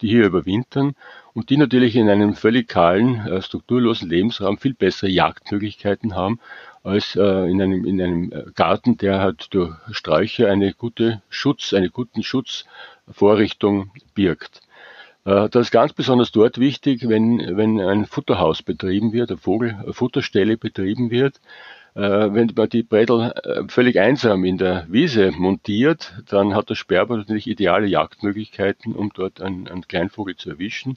die 0.00 0.06
hier 0.06 0.26
überwintern 0.26 0.94
und 1.34 1.50
die 1.50 1.56
natürlich 1.56 1.96
in 1.96 2.08
einem 2.08 2.34
völlig 2.34 2.68
kahlen, 2.68 3.26
äh, 3.26 3.42
strukturlosen 3.42 4.08
Lebensraum 4.08 4.58
viel 4.58 4.74
bessere 4.74 5.10
Jagdmöglichkeiten 5.10 6.14
haben 6.14 6.38
als 6.84 7.16
äh, 7.16 7.50
in 7.50 7.60
einem, 7.60 7.84
in 7.84 8.00
einem 8.00 8.30
äh, 8.30 8.44
Garten, 8.54 8.96
der 8.96 9.18
halt 9.18 9.52
durch 9.52 9.74
Sträucher 9.90 10.48
eine 10.48 10.72
gute 10.72 11.20
Schutz, 11.30 11.74
eine 11.74 11.90
guten 11.90 12.22
Schutzvorrichtung 12.22 13.90
birgt. 14.14 14.60
Äh, 15.28 15.48
das 15.50 15.66
ist 15.66 15.70
ganz 15.70 15.92
besonders 15.92 16.32
dort 16.32 16.58
wichtig, 16.58 17.08
wenn, 17.08 17.56
wenn 17.56 17.80
ein 17.80 18.06
Futterhaus 18.06 18.62
betrieben 18.62 19.12
wird, 19.12 19.30
eine 19.30 19.38
Vogelfutterstelle 19.38 20.56
betrieben 20.56 21.10
wird. 21.10 21.40
Äh, 21.94 22.32
wenn 22.32 22.52
man 22.56 22.68
die 22.68 22.82
Brettel 22.82 23.32
äh, 23.44 23.68
völlig 23.68 23.98
einsam 24.00 24.44
in 24.44 24.56
der 24.56 24.86
Wiese 24.88 25.32
montiert, 25.32 26.14
dann 26.28 26.54
hat 26.54 26.70
der 26.70 26.76
Sperber 26.76 27.18
natürlich 27.18 27.46
ideale 27.46 27.86
Jagdmöglichkeiten, 27.86 28.94
um 28.94 29.10
dort 29.14 29.42
einen, 29.42 29.68
einen 29.68 29.86
Kleinvogel 29.86 30.36
zu 30.36 30.50
erwischen. 30.50 30.94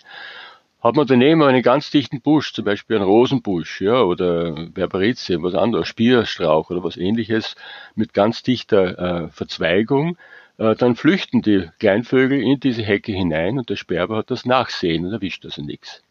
Hat 0.82 0.96
man 0.96 1.06
daneben 1.06 1.44
einen 1.44 1.62
ganz 1.62 1.92
dichten 1.92 2.22
Busch, 2.22 2.54
zum 2.54 2.66
Beispiel 2.66 2.96
einen 2.96 3.06
Rosenbusch, 3.06 3.82
ja, 3.82 4.02
oder 4.02 4.68
Berberize, 4.74 5.44
was 5.44 5.54
anderes, 5.54 5.88
Spierstrauch 5.88 6.72
oder 6.72 6.84
was 6.84 6.98
ähnliches, 6.98 7.56
mit 7.96 8.14
ganz 8.14 8.42
dichter 8.42 9.26
äh, 9.26 9.30
Verzweigung, 9.30 10.18
dann 10.58 10.96
flüchten 10.96 11.41
die 11.41 11.70
Kleinvögel 11.79 12.41
in 12.41 12.60
diese 12.60 12.84
Hecke 12.84 13.12
hinein 13.12 13.58
und 13.58 13.70
der 13.70 13.75
Sperber 13.75 14.17
hat 14.17 14.31
das 14.31 14.46
Nachsehen 14.46 15.05
und 15.05 15.13
erwischt 15.13 15.43
also 15.46 15.63
nichts. 15.63 16.03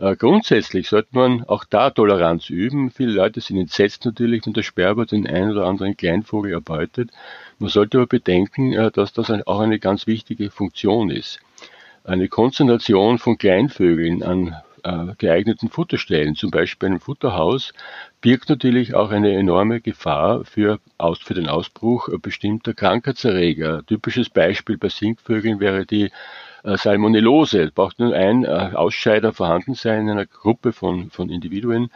Äh, 0.00 0.16
grundsätzlich 0.16 0.88
sollte 0.88 1.10
man 1.12 1.44
auch 1.44 1.64
da 1.64 1.90
Toleranz 1.90 2.48
üben. 2.48 2.90
Viele 2.90 3.12
Leute 3.12 3.42
sind 3.42 3.58
entsetzt 3.58 4.06
natürlich, 4.06 4.46
wenn 4.46 4.54
der 4.54 4.62
Sperber 4.62 5.04
den 5.04 5.26
einen 5.26 5.50
oder 5.50 5.66
anderen 5.66 5.94
Kleinvogel 5.94 6.52
erbeutet. 6.52 7.10
Man 7.58 7.68
sollte 7.68 7.98
aber 7.98 8.06
bedenken, 8.06 8.72
äh, 8.72 8.90
dass 8.90 9.12
das 9.12 9.30
auch 9.30 9.60
eine 9.60 9.78
ganz 9.78 10.06
wichtige 10.06 10.50
Funktion 10.50 11.10
ist. 11.10 11.40
Eine 12.02 12.28
Konzentration 12.28 13.18
von 13.18 13.36
Kleinvögeln 13.36 14.22
an 14.22 14.56
äh, 14.84 15.14
geeigneten 15.18 15.68
Futterstellen, 15.68 16.34
zum 16.34 16.50
Beispiel 16.50 16.88
einem 16.88 17.00
Futterhaus, 17.00 17.72
birgt 18.20 18.48
natürlich 18.48 18.94
auch 18.94 19.10
eine 19.10 19.32
enorme 19.32 19.80
Gefahr 19.80 20.44
für, 20.44 20.80
aus, 20.98 21.18
für 21.18 21.34
den 21.34 21.48
Ausbruch 21.48 22.08
bestimmter 22.20 22.74
Krankheitserreger. 22.74 23.84
typisches 23.86 24.30
Beispiel 24.30 24.78
bei 24.78 24.88
Singvögeln 24.88 25.60
wäre 25.60 25.86
die 25.86 26.10
äh, 26.64 26.76
Salmonellose. 26.76 27.62
Es 27.62 27.70
braucht 27.70 27.98
nur 27.98 28.14
ein 28.14 28.44
äh, 28.44 28.70
Ausscheider 28.74 29.32
vorhanden 29.32 29.74
sein 29.74 30.02
in 30.02 30.10
einer 30.10 30.26
Gruppe 30.26 30.72
von, 30.72 31.10
von 31.10 31.30
Individuen. 31.30 31.90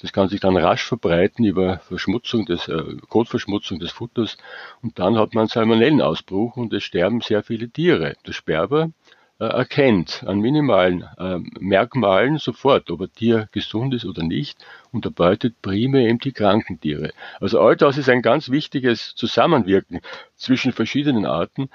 Das 0.00 0.12
kann 0.12 0.28
sich 0.28 0.40
dann 0.40 0.56
rasch 0.56 0.84
verbreiten 0.84 1.44
über 1.44 1.78
Verschmutzung 1.78 2.44
des, 2.44 2.68
äh, 2.68 2.96
Kotverschmutzung 3.08 3.78
des 3.78 3.90
Futters 3.90 4.36
und 4.82 4.98
dann 4.98 5.16
hat 5.18 5.34
man 5.34 5.46
Salmonellenausbruch 5.46 6.56
und 6.56 6.74
es 6.74 6.84
sterben 6.84 7.22
sehr 7.22 7.42
viele 7.42 7.70
Tiere. 7.70 8.14
Der 8.26 8.32
Sperber 8.32 8.90
erkennt 9.38 10.22
an 10.26 10.38
minimalen 10.38 11.04
äh, 11.18 11.38
Merkmalen 11.58 12.38
sofort, 12.38 12.90
ob 12.90 13.00
ein 13.00 13.12
Tier 13.12 13.48
gesund 13.50 13.92
ist 13.92 14.04
oder 14.04 14.22
nicht 14.22 14.64
und 14.92 15.04
erbeutet 15.04 15.60
primär 15.60 16.08
eben 16.08 16.20
die 16.20 16.32
kranken 16.32 16.80
Tiere. 16.80 17.10
Also 17.40 17.60
all 17.60 17.76
das 17.76 17.98
ist 17.98 18.08
ein 18.08 18.22
ganz 18.22 18.50
wichtiges 18.50 19.14
Zusammenwirken 19.16 20.00
zwischen 20.36 20.72
verschiedenen 20.72 21.26
Arten, 21.26 21.68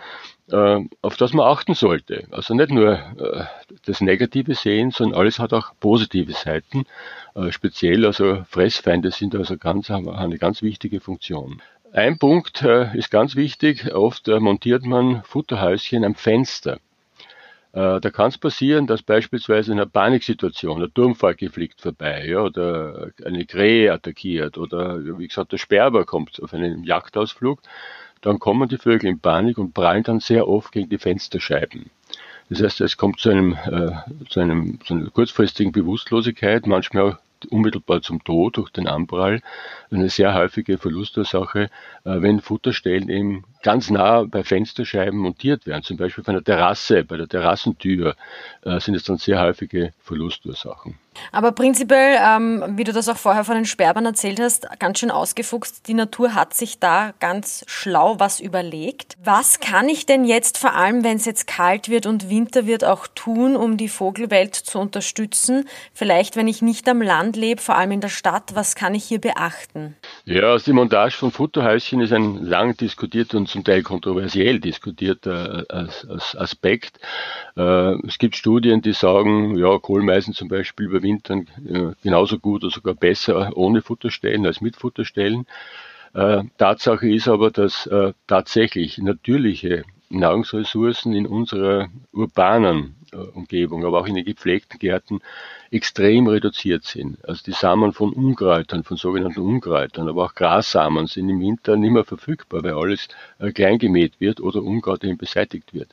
äh, 0.50 0.80
auf 1.02 1.18
das 1.18 1.34
man 1.34 1.48
achten 1.48 1.74
sollte. 1.74 2.28
Also 2.32 2.54
nicht 2.54 2.72
nur 2.72 2.94
äh, 2.94 3.44
das 3.86 4.00
Negative 4.00 4.56
sehen, 4.56 4.92
sondern 4.92 5.20
alles 5.20 5.38
hat 5.40 5.52
auch 5.52 5.74
positive 5.82 6.32
Seiten. 6.32 6.86
Äh, 7.36 7.52
speziell 7.52 8.06
also 8.06 8.44
Fressfeinde 8.50 9.12
sind 9.12 9.36
also 9.36 9.58
ganz, 9.58 9.90
haben 9.90 10.10
eine 10.10 10.38
ganz 10.38 10.62
wichtige 10.62 11.02
Funktion. 11.02 11.62
Ein 11.92 12.20
Punkt 12.20 12.62
äh, 12.62 12.96
ist 12.98 13.12
ganz 13.12 13.36
wichtig. 13.36 13.94
Oft 13.94 14.28
montiert 14.28 14.86
man 14.86 15.24
Futterhäuschen 15.24 16.06
am 16.06 16.16
Fenster. 16.16 16.80
Äh, 17.72 18.00
da 18.00 18.10
kann 18.10 18.30
es 18.30 18.38
passieren, 18.38 18.88
dass 18.88 19.04
beispielsweise 19.04 19.72
in 19.72 19.80
einer 19.80 19.90
Paniksituation 19.90 20.80
der 20.80 20.94
Turmfalke 20.94 21.50
fliegt 21.50 21.82
vorbei 21.82 22.26
ja, 22.28 22.42
oder 22.42 23.12
eine 23.24 23.46
Krähe 23.46 23.94
attackiert 23.94 24.58
oder 24.58 25.20
wie 25.20 25.28
gesagt 25.28 25.52
der 25.52 25.58
Sperber 25.58 26.06
kommt 26.06 26.42
auf 26.42 26.54
einen 26.54 26.84
Jagdausflug, 26.84 27.62
dann 28.22 28.40
kommen 28.40 28.68
die 28.68 28.78
Vögel 28.78 29.10
in 29.10 29.20
Panik 29.20 29.58
und 29.60 29.74
prallen 29.74 30.04
dann 30.04 30.20
sehr 30.20 30.48
oft 30.48 30.72
gegen 30.72 30.90
die 30.90 30.98
Fensterscheiben. 30.98 31.92
Das 32.50 32.64
heißt, 32.64 32.82
es 32.82 32.98
kommt 32.98 33.20
zu, 33.20 33.30
einem, 33.30 33.54
äh, 33.54 33.92
zu, 34.28 34.40
einem, 34.40 34.80
zu 34.84 34.96
einer 34.96 35.10
kurzfristigen 35.12 35.72
Bewusstlosigkeit, 35.72 36.66
manchmal 36.66 37.20
unmittelbar 37.46 38.02
zum 38.02 38.24
Tod 38.24 38.58
durch 38.58 38.70
den 38.70 38.88
Anprall 38.88 39.42
eine 39.92 40.10
sehr 40.10 40.34
häufige 40.34 40.78
Verlustursache, 40.78 41.64
äh, 41.64 41.70
wenn 42.04 42.42
Futterstellen 42.42 43.10
eben 43.10 43.44
ganz 43.64 43.90
nah 43.90 44.24
bei 44.24 44.44
Fensterscheiben 44.44 45.20
montiert 45.20 45.66
werden. 45.66 45.84
Zum 45.84 45.98
Beispiel 45.98 46.24
von 46.24 46.36
der 46.36 46.44
Terrasse, 46.44 47.04
bei 47.04 47.18
der 47.18 47.28
Terrassentür 47.28 48.16
äh, 48.64 48.80
sind 48.80 48.96
es 48.96 49.04
dann 49.04 49.18
sehr 49.18 49.42
häufige 49.42 49.94
Verlustursachen. 50.00 50.98
Aber 51.32 51.52
prinzipiell, 51.52 52.18
ähm, 52.22 52.64
wie 52.78 52.84
du 52.84 52.94
das 52.94 53.10
auch 53.10 53.18
vorher 53.18 53.44
von 53.44 53.56
den 53.56 53.66
Sperrbern 53.66 54.06
erzählt 54.06 54.40
hast, 54.40 54.68
ganz 54.80 55.00
schön 55.00 55.12
ausgefuchst. 55.12 55.88
Die 55.88 55.94
Natur 55.94 56.34
hat 56.34 56.54
sich 56.54 56.80
da 56.80 57.14
ganz 57.20 57.64
schlau 57.68 58.20
was 58.20 58.40
überlegt. 58.40 59.16
Was 59.24 59.60
kann 59.60 59.90
ich 59.90 60.06
denn 60.06 60.26
jetzt, 60.26 60.58
vor 60.58 60.76
allem 60.76 61.04
wenn 61.04 61.18
es 61.18 61.26
jetzt 61.26 61.48
kalt 61.48 61.90
wird 61.90 62.06
und 62.06 62.30
Winter 62.30 62.66
wird, 62.66 62.84
auch 62.84 63.08
tun, 63.08 63.56
um 63.56 63.78
die 63.78 63.90
Vogelwelt 63.90 64.56
zu 64.56 64.80
unterstützen? 64.80 65.66
Vielleicht, 65.94 66.36
wenn 66.36 66.48
ich 66.48 66.62
nicht 66.62 66.88
am 66.88 67.02
Land 67.02 67.36
lebe, 67.36 67.62
vor 67.62 67.76
allem 67.76 67.92
in 67.92 68.02
der 68.02 68.10
Stadt, 68.10 68.56
was 68.56 68.76
kann 68.76 68.96
ich 68.96 69.04
hier 69.04 69.20
beachten? 69.20 69.96
Ja, 70.26 70.58
die 70.58 70.74
Montage 70.74 71.16
von 71.16 71.32
Futterhäuschen 71.32 72.02
ist 72.02 72.14
ein 72.14 72.44
lang 72.44 72.76
diskutierter 72.78 73.38
und 73.38 73.48
zum 73.48 73.64
Teil 73.64 73.84
kontroversiell 73.84 74.60
diskutierter 74.60 75.66
äh, 75.70 76.38
Aspekt. 76.38 77.00
Äh, 77.56 77.96
es 78.08 78.18
gibt 78.18 78.36
Studien, 78.36 78.82
die 78.82 78.94
sagen, 78.94 79.58
ja, 79.58 79.78
Kohlmeisen 79.78 80.34
zum 80.34 80.48
Beispiel 80.48 80.90
überwintern 81.10 81.48
äh, 81.68 81.94
genauso 82.04 82.40
gut 82.40 82.64
oder 82.64 82.74
sogar 82.74 82.94
besser 82.94 83.56
ohne 83.56 83.82
Futterstellen 83.82 84.46
als 84.46 84.62
mit 84.62 84.76
Futterstellen. 84.76 85.46
Tatsache 86.58 87.08
ist 87.08 87.28
aber, 87.28 87.52
dass 87.52 87.88
tatsächlich 88.26 88.98
natürliche 88.98 89.84
Nahrungsressourcen 90.10 91.14
in 91.14 91.28
unserer 91.28 91.90
urbanen 92.12 92.96
Umgebung, 93.34 93.86
aber 93.86 94.00
auch 94.00 94.08
in 94.08 94.16
den 94.16 94.26
gepflegten 94.26 94.80
Gärten 94.80 95.20
extrem 95.72 96.28
reduziert 96.28 96.84
sind. 96.84 97.24
Also 97.28 97.44
die 97.46 97.52
Samen 97.52 97.94
von 97.94 98.14
Unkräutern, 98.14 98.84
von 98.84 98.98
sogenannten 98.98 99.42
Unkräutern, 99.42 100.10
aber 100.10 100.26
auch 100.26 100.36
Grassamen 100.36 101.08
sind 101.08 101.30
im 101.30 101.40
Winter 101.40 101.76
nicht 101.76 101.92
mehr 101.92 102.04
verfügbar, 102.04 102.64
weil 102.64 102.74
alles 102.74 103.08
äh, 103.40 103.52
klein 103.52 103.78
gemäht 103.78 104.20
wird 104.20 104.42
oder 104.42 104.64
Unkraut 104.64 105.04
eben 105.04 105.18
beseitigt 105.18 105.74
wird. 105.74 105.90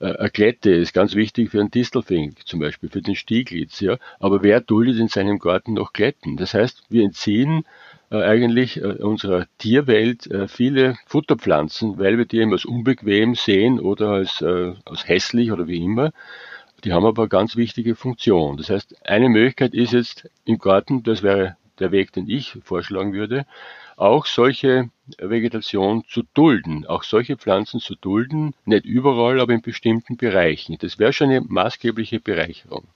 Äh, 0.00 0.16
eine 0.16 0.30
Klette 0.30 0.70
ist 0.70 0.92
ganz 0.92 1.14
wichtig 1.14 1.50
für 1.50 1.60
einen 1.60 1.70
Distelfink, 1.70 2.46
zum 2.46 2.60
Beispiel 2.60 2.88
für 2.88 3.02
den 3.02 3.16
Stieglitz, 3.16 3.80
ja. 3.80 3.96
Aber 4.20 4.42
wer 4.42 4.60
duldet 4.60 4.98
in 4.98 5.08
seinem 5.08 5.38
Garten 5.38 5.74
noch 5.74 5.92
Kletten? 5.92 6.36
Das 6.36 6.54
heißt, 6.54 6.84
wir 6.88 7.04
entziehen 7.04 7.64
äh, 8.10 8.22
eigentlich 8.22 8.78
äh, 8.80 8.86
unserer 8.86 9.46
Tierwelt 9.58 10.26
äh, 10.26 10.48
viele 10.48 10.96
Futterpflanzen, 11.06 11.98
weil 11.98 12.18
wir 12.18 12.26
die 12.26 12.38
eben 12.38 12.52
als 12.52 12.64
unbequem 12.64 13.34
sehen 13.34 13.80
oder 13.80 14.10
als, 14.10 14.40
äh, 14.42 14.74
als 14.84 15.08
hässlich 15.08 15.52
oder 15.52 15.66
wie 15.66 15.82
immer. 15.82 16.12
Die 16.84 16.92
haben 16.92 17.06
aber 17.06 17.22
eine 17.22 17.28
ganz 17.28 17.56
wichtige 17.56 17.94
Funktion. 17.96 18.58
Das 18.58 18.70
heißt, 18.70 19.06
eine 19.06 19.28
Möglichkeit 19.28 19.74
ist 19.74 19.92
jetzt 19.92 20.30
im 20.44 20.58
Garten, 20.58 21.02
das 21.02 21.22
wäre 21.22 21.56
der 21.78 21.92
Weg, 21.92 22.12
den 22.12 22.28
ich 22.28 22.58
vorschlagen 22.62 23.12
würde, 23.12 23.46
auch 23.96 24.26
solche 24.26 24.90
Vegetation 25.18 26.04
zu 26.08 26.22
dulden, 26.34 26.86
auch 26.86 27.02
solche 27.02 27.36
Pflanzen 27.36 27.80
zu 27.80 27.94
dulden, 27.94 28.54
nicht 28.64 28.84
überall, 28.84 29.40
aber 29.40 29.54
in 29.54 29.62
bestimmten 29.62 30.16
Bereichen. 30.16 30.76
Das 30.78 30.98
wäre 30.98 31.12
schon 31.12 31.30
eine 31.30 31.40
maßgebliche 31.40 32.20
Bereicherung. 32.20 32.86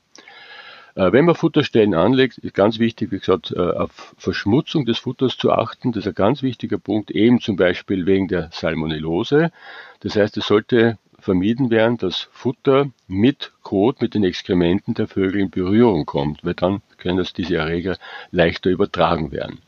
Äh, 0.95 1.13
wenn 1.13 1.25
man 1.25 1.35
Futterstellen 1.35 1.95
anlegt, 1.95 2.39
ist 2.39 2.55
ganz 2.55 2.79
wichtig, 2.79 3.13
wie 3.13 3.19
gesagt, 3.19 3.53
äh, 3.53 3.59
auf 3.59 4.15
Verschmutzung 4.19 4.85
des 4.85 4.99
Futters 4.99 5.37
zu 5.37 5.53
achten. 5.53 5.93
Das 5.93 6.05
ist 6.05 6.09
ein 6.09 6.15
ganz 6.15 6.43
wichtiger 6.43 6.79
Punkt, 6.79 7.11
eben 7.11 7.41
zum 7.41 7.57
Beispiel 7.57 8.07
wegen 8.07 8.29
der 8.29 8.51
Salmonellose. 8.53 9.53
Das 10.01 10.17
heißt, 10.17 10.37
es 10.37 10.47
sollte 10.47 10.99
vermieden 11.21 11.71
werden, 11.71 11.99
dass 11.99 12.29
Futter 12.33 12.91
mit 13.07 13.53
Kot, 13.63 14.01
mit 14.01 14.15
den 14.15 14.25
Exkrementen 14.25 14.95
der 14.95 15.09
Vögel 15.09 15.41
in 15.41 15.51
Berührung 15.51 16.07
kommt, 16.07 16.45
weil 16.45 16.55
dann 16.55 16.83
können 16.99 17.19
das 17.19 17.33
diese 17.33 17.57
Erreger 17.57 17.97
leichter 18.31 18.71
übertragen 18.71 19.33
werden. 19.33 19.61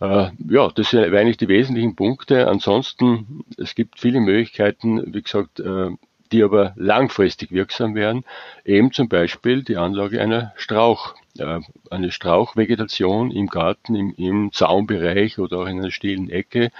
Äh, 0.00 0.30
ja, 0.48 0.68
das 0.74 0.90
sind 0.90 1.04
eigentlich 1.04 1.36
die 1.36 1.48
wesentlichen 1.48 1.94
Punkte. 1.94 2.48
Ansonsten, 2.48 3.44
es 3.56 3.74
gibt 3.74 4.00
viele 4.00 4.20
Möglichkeiten, 4.20 5.14
wie 5.14 5.22
gesagt, 5.22 5.60
äh, 5.60 5.90
die 6.32 6.42
aber 6.42 6.72
langfristig 6.76 7.52
wirksam 7.52 7.94
werden, 7.94 8.24
eben 8.64 8.90
zum 8.90 9.08
Beispiel 9.08 9.62
die 9.62 9.76
Anlage 9.76 10.20
einer 10.20 10.52
Strauch, 10.56 11.14
äh, 11.38 11.60
eine 11.90 12.10
Strauchvegetation 12.10 13.30
im 13.30 13.46
Garten, 13.46 13.94
im, 13.94 14.14
im 14.16 14.52
Zaunbereich 14.52 15.38
oder 15.38 15.58
auch 15.58 15.66
in 15.66 15.78
einer 15.78 15.90
stillen 15.90 16.30
Ecke. 16.30 16.70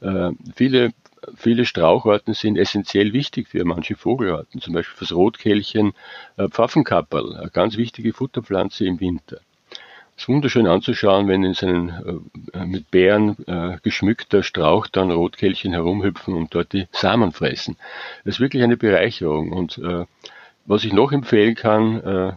Äh, 0.00 0.30
viele 0.54 0.90
viele 1.34 1.64
Straucharten 1.64 2.34
sind 2.34 2.56
essentiell 2.56 3.12
wichtig 3.12 3.48
für 3.48 3.64
manche 3.64 3.96
Vogelarten, 3.96 4.60
zum 4.60 4.74
Beispiel 4.74 4.96
fürs 4.96 5.12
Rotkehlchen 5.12 5.92
äh, 6.36 6.48
Pfaffenkapperl, 6.48 7.36
eine 7.36 7.50
ganz 7.50 7.76
wichtige 7.76 8.12
Futterpflanze 8.12 8.84
im 8.86 9.00
Winter. 9.00 9.40
Es 10.16 10.24
ist 10.24 10.28
wunderschön 10.28 10.66
anzuschauen, 10.66 11.28
wenn 11.28 11.44
in 11.44 11.54
seinen 11.54 12.22
äh, 12.52 12.66
mit 12.66 12.90
Beeren 12.90 13.36
äh, 13.46 13.78
geschmückter 13.82 14.42
Strauch 14.42 14.86
dann 14.86 15.10
Rotkehlchen 15.10 15.72
herumhüpfen 15.72 16.34
und 16.34 16.54
dort 16.54 16.74
die 16.74 16.88
Samen 16.92 17.32
fressen. 17.32 17.76
Das 18.24 18.34
ist 18.34 18.40
wirklich 18.40 18.62
eine 18.62 18.76
Bereicherung. 18.76 19.50
Und 19.50 19.78
äh, 19.78 20.04
was 20.66 20.84
ich 20.84 20.92
noch 20.92 21.12
empfehlen 21.12 21.54
kann, 21.54 22.00
äh, 22.02 22.32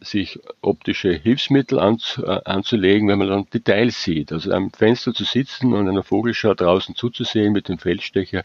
sich 0.00 0.38
optische 0.60 1.12
Hilfsmittel 1.12 1.78
anz, 1.78 2.20
äh, 2.24 2.40
anzulegen, 2.44 3.08
wenn 3.08 3.18
man 3.18 3.28
dann 3.28 3.50
Details 3.50 4.02
sieht. 4.02 4.32
Also 4.32 4.52
am 4.52 4.70
Fenster 4.70 5.14
zu 5.14 5.24
sitzen 5.24 5.72
und 5.72 5.88
einer 5.88 6.02
Vogelschau 6.02 6.54
draußen 6.54 6.94
zuzusehen 6.94 7.52
mit 7.52 7.68
dem 7.68 7.78
Feldstecher 7.78 8.44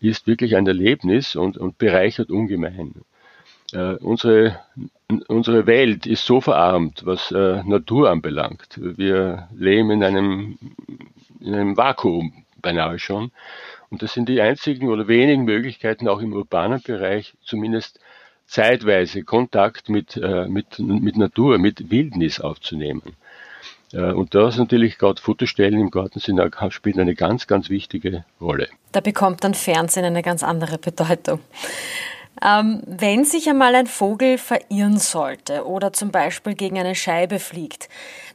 ist 0.00 0.26
wirklich 0.26 0.56
ein 0.56 0.66
Erlebnis 0.66 1.36
und, 1.36 1.56
und 1.56 1.78
bereichert 1.78 2.30
ungemein. 2.30 2.94
Äh, 3.72 3.94
unsere, 3.96 4.60
unsere 5.28 5.66
Welt 5.66 6.06
ist 6.06 6.24
so 6.26 6.40
verarmt, 6.40 7.04
was 7.04 7.30
äh, 7.32 7.62
Natur 7.64 8.10
anbelangt. 8.10 8.78
Wir 8.78 9.48
leben 9.56 9.90
in 9.90 10.04
einem, 10.04 10.58
in 11.40 11.54
einem 11.54 11.76
Vakuum 11.76 12.44
beinahe 12.60 12.98
schon. 12.98 13.32
Und 13.90 14.02
das 14.02 14.12
sind 14.12 14.28
die 14.28 14.40
einzigen 14.40 14.88
oder 14.88 15.08
wenigen 15.08 15.44
Möglichkeiten, 15.44 16.08
auch 16.08 16.20
im 16.20 16.32
urbanen 16.32 16.82
Bereich 16.82 17.34
zumindest 17.42 18.00
zeitweise 18.46 19.22
Kontakt 19.22 19.88
mit, 19.88 20.16
äh, 20.16 20.46
mit, 20.46 20.78
mit 20.78 21.16
Natur, 21.16 21.58
mit 21.58 21.90
Wildnis 21.90 22.40
aufzunehmen. 22.40 23.16
Äh, 23.92 24.12
und 24.12 24.34
da 24.34 24.48
ist 24.48 24.58
natürlich 24.58 24.98
gerade 24.98 25.20
Futterstellen 25.20 25.80
im 25.80 25.90
Garten 25.90 26.18
sind, 26.18 26.40
spielen 26.70 27.00
eine 27.00 27.14
ganz, 27.14 27.46
ganz 27.46 27.70
wichtige 27.70 28.24
Rolle. 28.40 28.68
Da 28.92 29.00
bekommt 29.00 29.44
dann 29.44 29.54
Fernsehen 29.54 30.04
eine 30.04 30.22
ganz 30.22 30.42
andere 30.42 30.78
Bedeutung. 30.78 31.40
Ähm, 32.42 32.82
wenn 32.86 33.24
sich 33.24 33.48
einmal 33.48 33.74
ein 33.74 33.86
Vogel 33.86 34.38
verirren 34.38 34.98
sollte 34.98 35.66
oder 35.66 35.92
zum 35.92 36.10
Beispiel 36.10 36.54
gegen 36.54 36.78
eine 36.78 36.94
Scheibe 36.94 37.38
fliegt, 37.38 37.88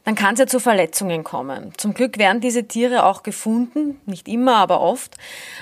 dann 0.04 0.14
kann 0.14 0.34
es 0.34 0.40
ja 0.40 0.46
zu 0.46 0.60
Verletzungen 0.60 1.24
kommen. 1.24 1.72
Zum 1.76 1.94
Glück 1.94 2.18
werden 2.18 2.40
diese 2.40 2.66
Tiere 2.66 3.04
auch 3.04 3.22
gefunden, 3.22 4.00
nicht 4.06 4.28
immer, 4.28 4.56
aber 4.56 4.80
oft. 4.80 5.16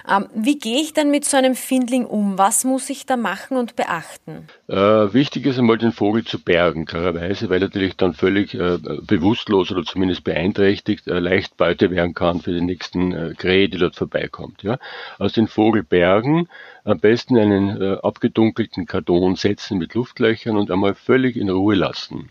Ähm, 0.08 0.28
wie 0.34 0.58
gehe 0.58 0.80
ich 0.80 0.92
dann 0.92 1.10
mit 1.10 1.24
so 1.24 1.36
einem 1.36 1.54
Findling 1.54 2.06
um? 2.06 2.38
Was 2.38 2.64
muss 2.64 2.88
ich 2.90 3.06
da 3.06 3.16
machen 3.16 3.56
und 3.56 3.76
beachten? 3.76 4.48
Äh, 4.68 5.14
wichtig 5.14 5.46
ist 5.46 5.58
einmal 5.58 5.78
den 5.78 5.92
Vogel 5.92 6.24
zu 6.24 6.38
bergen, 6.38 6.84
klarerweise, 6.84 7.48
weil 7.48 7.62
er 7.62 7.68
natürlich 7.68 7.96
dann 7.96 8.12
völlig 8.12 8.52
äh, 8.52 8.76
bewusstlos 9.00 9.72
oder 9.72 9.82
zumindest 9.82 10.24
beeinträchtigt 10.24 11.06
äh, 11.06 11.20
leicht 11.20 11.56
Beute 11.56 11.90
werden 11.90 12.12
kann 12.12 12.40
für 12.42 12.52
den 12.52 12.66
nächsten 12.66 13.12
äh, 13.12 13.34
Krähe, 13.34 13.70
die 13.70 13.78
dort 13.78 13.96
vorbeikommt. 13.96 14.62
Ja? 14.62 14.78
Also 15.18 15.36
den 15.36 15.48
Vogel 15.48 15.84
bergen, 15.84 16.48
am 16.84 17.00
besten 17.00 17.38
einen 17.38 17.80
äh, 17.80 17.96
abgedunkelten 18.02 18.84
Karton 18.84 19.36
setzen 19.36 19.78
mit 19.78 19.94
Luftlöchern 19.94 20.58
und 20.58 20.70
einmal 20.70 20.94
völlig 20.94 21.36
in 21.36 21.48
Ruhe 21.48 21.74
lassen. 21.74 22.28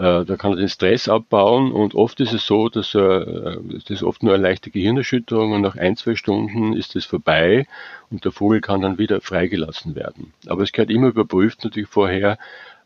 Äh, 0.00 0.24
da 0.24 0.36
kann 0.36 0.52
er 0.52 0.56
den 0.56 0.68
Stress 0.70 1.10
abbauen 1.10 1.72
und 1.72 1.94
oft 1.94 2.20
ist 2.20 2.32
es 2.32 2.46
so, 2.46 2.70
dass 2.70 2.94
er, 2.94 3.26
äh, 3.26 3.58
das 3.70 3.90
ist 3.90 4.02
oft 4.02 4.22
nur 4.22 4.32
eine 4.32 4.42
leichte 4.42 4.70
Gehirnerschütterung 4.70 5.52
und 5.52 5.60
nach 5.60 5.76
ein, 5.76 5.94
zwei 5.94 6.14
Stunden 6.16 6.72
ist 6.72 6.96
es 6.96 7.04
vorbei 7.04 7.66
und 8.10 8.24
der 8.24 8.32
Vogel 8.32 8.62
kann 8.62 8.80
dann 8.80 8.96
wieder 8.96 9.20
freigelassen 9.20 9.94
werden. 9.96 10.32
Aber 10.46 10.62
es 10.62 10.72
gehört 10.72 10.90
immer 10.90 11.08
überprüft 11.08 11.64
natürlich 11.64 11.90
vorher, 11.90 12.38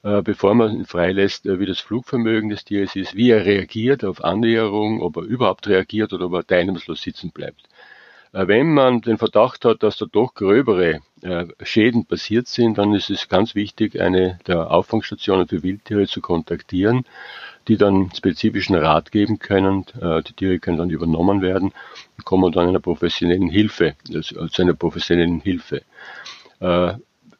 äh, 0.02 0.22
bevor 0.22 0.56
man 0.56 0.74
ihn 0.74 0.86
freilässt, 0.86 1.44
wie 1.44 1.66
das 1.66 1.78
Flugvermögen 1.78 2.50
des 2.50 2.64
Tieres 2.64 2.96
ist, 2.96 3.14
wie 3.14 3.30
er 3.30 3.46
reagiert 3.46 4.04
auf 4.04 4.24
Annäherung, 4.24 5.00
ob 5.00 5.16
er 5.16 5.22
überhaupt 5.22 5.68
reagiert 5.68 6.12
oder 6.12 6.26
ob 6.26 6.32
er 6.32 6.44
teilnahmslos 6.44 7.00
sitzen 7.00 7.30
bleibt. 7.30 7.62
Äh, 8.34 8.48
wenn 8.48 8.74
man 8.74 9.00
den 9.00 9.16
Verdacht 9.16 9.64
hat, 9.64 9.82
dass 9.82 9.96
da 9.96 10.06
doch 10.10 10.34
gröbere 10.34 11.00
äh, 11.22 11.46
Schäden 11.62 12.04
passiert 12.04 12.48
sind, 12.48 12.76
dann 12.78 12.92
ist 12.92 13.08
es 13.08 13.28
ganz 13.28 13.54
wichtig, 13.54 14.00
eine 14.00 14.40
der 14.46 14.70
Auffangstationen 14.72 15.46
für 15.46 15.62
Wildtiere 15.62 16.06
zu 16.06 16.20
kontaktieren, 16.20 17.06
die 17.68 17.76
dann 17.76 18.10
spezifischen 18.14 18.74
Rat 18.74 19.12
geben 19.12 19.38
können. 19.38 19.86
Äh, 20.00 20.22
die 20.22 20.32
Tiere 20.32 20.58
können 20.58 20.78
dann 20.78 20.90
übernommen 20.90 21.42
werden 21.42 21.72
und 22.18 22.24
kommen 22.24 22.52
dann 22.52 22.68
einer 22.68 22.80
professionellen 22.80 23.48
Hilfe, 23.48 23.94
zu 24.04 24.62
einer 24.62 24.74
professionellen 24.74 25.40
Hilfe 25.40 25.82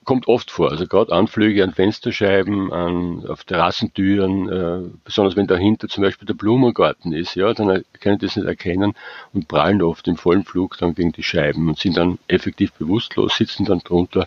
kommt 0.05 0.29
oft 0.29 0.51
vor. 0.51 0.71
Also 0.71 0.87
gerade 0.87 1.13
Anflüge 1.13 1.65
an 1.65 1.73
Fensterscheiben, 1.73 2.73
an, 2.73 3.25
auf 3.27 3.45
Terrassentüren, 3.45 4.49
äh, 4.49 4.91
besonders 5.05 5.37
wenn 5.37 5.47
dahinter 5.47 5.89
zum 5.89 6.05
Beispiel 6.05 6.27
der 6.27 6.35
Blumengarten 6.35 7.13
ist, 7.13 7.35
ja, 7.35 7.53
dann 7.55 7.85
können 8.01 8.19
die 8.19 8.27
das 8.27 8.37
nicht 8.37 8.47
erkennen 8.47 8.95
und 9.33 9.49
prallen 9.49 9.83
oft 9.83 10.07
im 10.09 10.17
vollen 10.17 10.45
Flug 10.45 10.79
dann 10.79 10.95
gegen 10.95 11.13
die 11.13 11.23
Scheiben 11.23 11.69
und 11.69 11.79
sind 11.79 11.97
dann 11.97 12.19
effektiv 12.29 12.73
bewusstlos, 12.73 13.37
sitzen 13.37 13.65
dann 13.65 13.81
drunter 13.81 14.27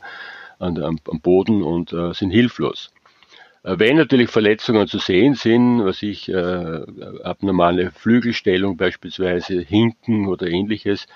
an, 0.59 0.81
am, 0.81 0.99
am 1.09 1.19
Boden 1.19 1.63
und 1.63 1.93
äh, 1.93 2.13
sind 2.13 2.31
hilflos. 2.31 2.91
Äh, 3.63 3.79
wenn 3.79 3.97
natürlich 3.97 4.29
Verletzungen 4.29 4.87
zu 4.87 4.97
sehen 4.97 5.35
sind, 5.35 5.83
was 5.83 6.01
ich 6.01 6.29
äh, 6.29 6.81
abnormale 7.23 7.91
Flügelstellung 7.91 8.77
beispielsweise, 8.77 9.61
Hinken 9.61 10.27
oder 10.27 10.47
ähnliches, 10.47 11.07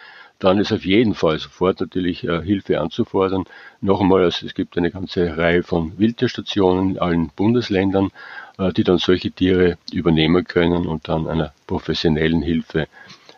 dann 0.41 0.57
ist 0.57 0.71
auf 0.71 0.85
jeden 0.85 1.13
Fall 1.13 1.37
sofort 1.37 1.79
natürlich 1.79 2.23
äh, 2.23 2.41
Hilfe 2.41 2.81
anzufordern. 2.81 3.45
Noch 3.79 4.01
einmal, 4.01 4.23
also 4.23 4.45
es 4.45 4.55
gibt 4.55 4.75
eine 4.75 4.89
ganze 4.89 5.37
Reihe 5.37 5.61
von 5.61 5.97
Wildtierstationen 5.99 6.91
in 6.91 6.99
allen 6.99 7.29
Bundesländern, 7.35 8.09
äh, 8.57 8.73
die 8.73 8.83
dann 8.83 8.97
solche 8.97 9.31
Tiere 9.31 9.77
übernehmen 9.93 10.43
können 10.43 10.87
und 10.87 11.07
dann 11.07 11.27
einer 11.27 11.53
professionellen 11.67 12.41
Hilfe 12.41 12.87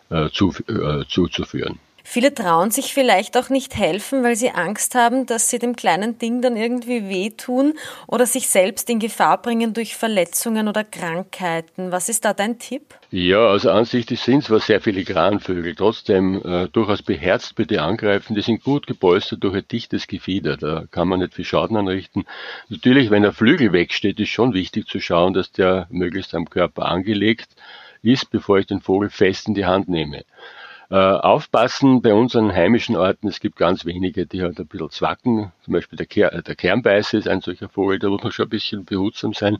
äh, 0.08 0.30
zu, 0.30 0.54
äh, 0.66 1.04
zuzuführen. 1.06 1.78
Viele 2.06 2.34
trauen 2.34 2.70
sich 2.70 2.92
vielleicht 2.92 3.34
auch 3.38 3.48
nicht 3.48 3.76
helfen, 3.76 4.22
weil 4.22 4.36
sie 4.36 4.50
Angst 4.50 4.94
haben, 4.94 5.24
dass 5.24 5.48
sie 5.48 5.58
dem 5.58 5.74
kleinen 5.74 6.18
Ding 6.18 6.42
dann 6.42 6.54
irgendwie 6.54 7.08
wehtun 7.08 7.72
oder 8.06 8.26
sich 8.26 8.48
selbst 8.48 8.90
in 8.90 8.98
Gefahr 8.98 9.40
bringen 9.40 9.72
durch 9.72 9.96
Verletzungen 9.96 10.68
oder 10.68 10.84
Krankheiten. 10.84 11.92
Was 11.92 12.10
ist 12.10 12.26
da 12.26 12.34
dein 12.34 12.58
Tipp? 12.58 12.94
Ja, 13.10 13.48
also 13.48 13.70
ansichtlich 13.70 14.20
sind 14.20 14.44
zwar 14.44 14.60
sehr 14.60 14.82
viele 14.82 15.02
Granvögel, 15.02 15.74
trotzdem 15.74 16.42
äh, 16.44 16.68
durchaus 16.68 17.00
beherzt 17.00 17.56
bitte 17.56 17.80
angreifen. 17.80 18.34
Die 18.34 18.42
sind 18.42 18.62
gut 18.62 18.86
gepolstert 18.86 19.42
durch 19.42 19.56
ein 19.56 19.66
dichtes 19.66 20.06
Gefieder. 20.06 20.58
Da 20.58 20.84
kann 20.90 21.08
man 21.08 21.20
nicht 21.20 21.34
viel 21.34 21.46
Schaden 21.46 21.76
anrichten. 21.78 22.26
Natürlich, 22.68 23.10
wenn 23.10 23.22
der 23.22 23.32
Flügel 23.32 23.72
wegsteht, 23.72 24.20
ist 24.20 24.28
schon 24.28 24.52
wichtig 24.52 24.86
zu 24.88 25.00
schauen, 25.00 25.32
dass 25.32 25.52
der 25.52 25.86
möglichst 25.90 26.34
am 26.34 26.50
Körper 26.50 26.84
angelegt 26.84 27.48
ist, 28.02 28.30
bevor 28.30 28.58
ich 28.58 28.66
den 28.66 28.82
Vogel 28.82 29.08
fest 29.08 29.48
in 29.48 29.54
die 29.54 29.64
Hand 29.64 29.88
nehme. 29.88 30.24
Äh, 30.94 30.96
aufpassen 30.96 32.02
bei 32.02 32.14
unseren 32.14 32.52
heimischen 32.52 32.94
Orten, 32.94 33.26
es 33.26 33.40
gibt 33.40 33.56
ganz 33.56 33.84
wenige, 33.84 34.26
die 34.26 34.42
halt 34.42 34.60
ein 34.60 34.68
bisschen 34.68 34.90
zwacken. 34.90 35.50
Zum 35.64 35.74
Beispiel 35.74 35.96
der, 35.96 36.06
Ker 36.06 36.30
der 36.40 36.54
Kernbeißer 36.54 37.18
ist 37.18 37.26
ein 37.26 37.40
solcher 37.40 37.68
Vogel, 37.68 37.98
da 37.98 38.08
muss 38.08 38.22
man 38.22 38.30
schon 38.30 38.46
ein 38.46 38.50
bisschen 38.50 38.84
behutsam 38.84 39.32
sein. 39.32 39.58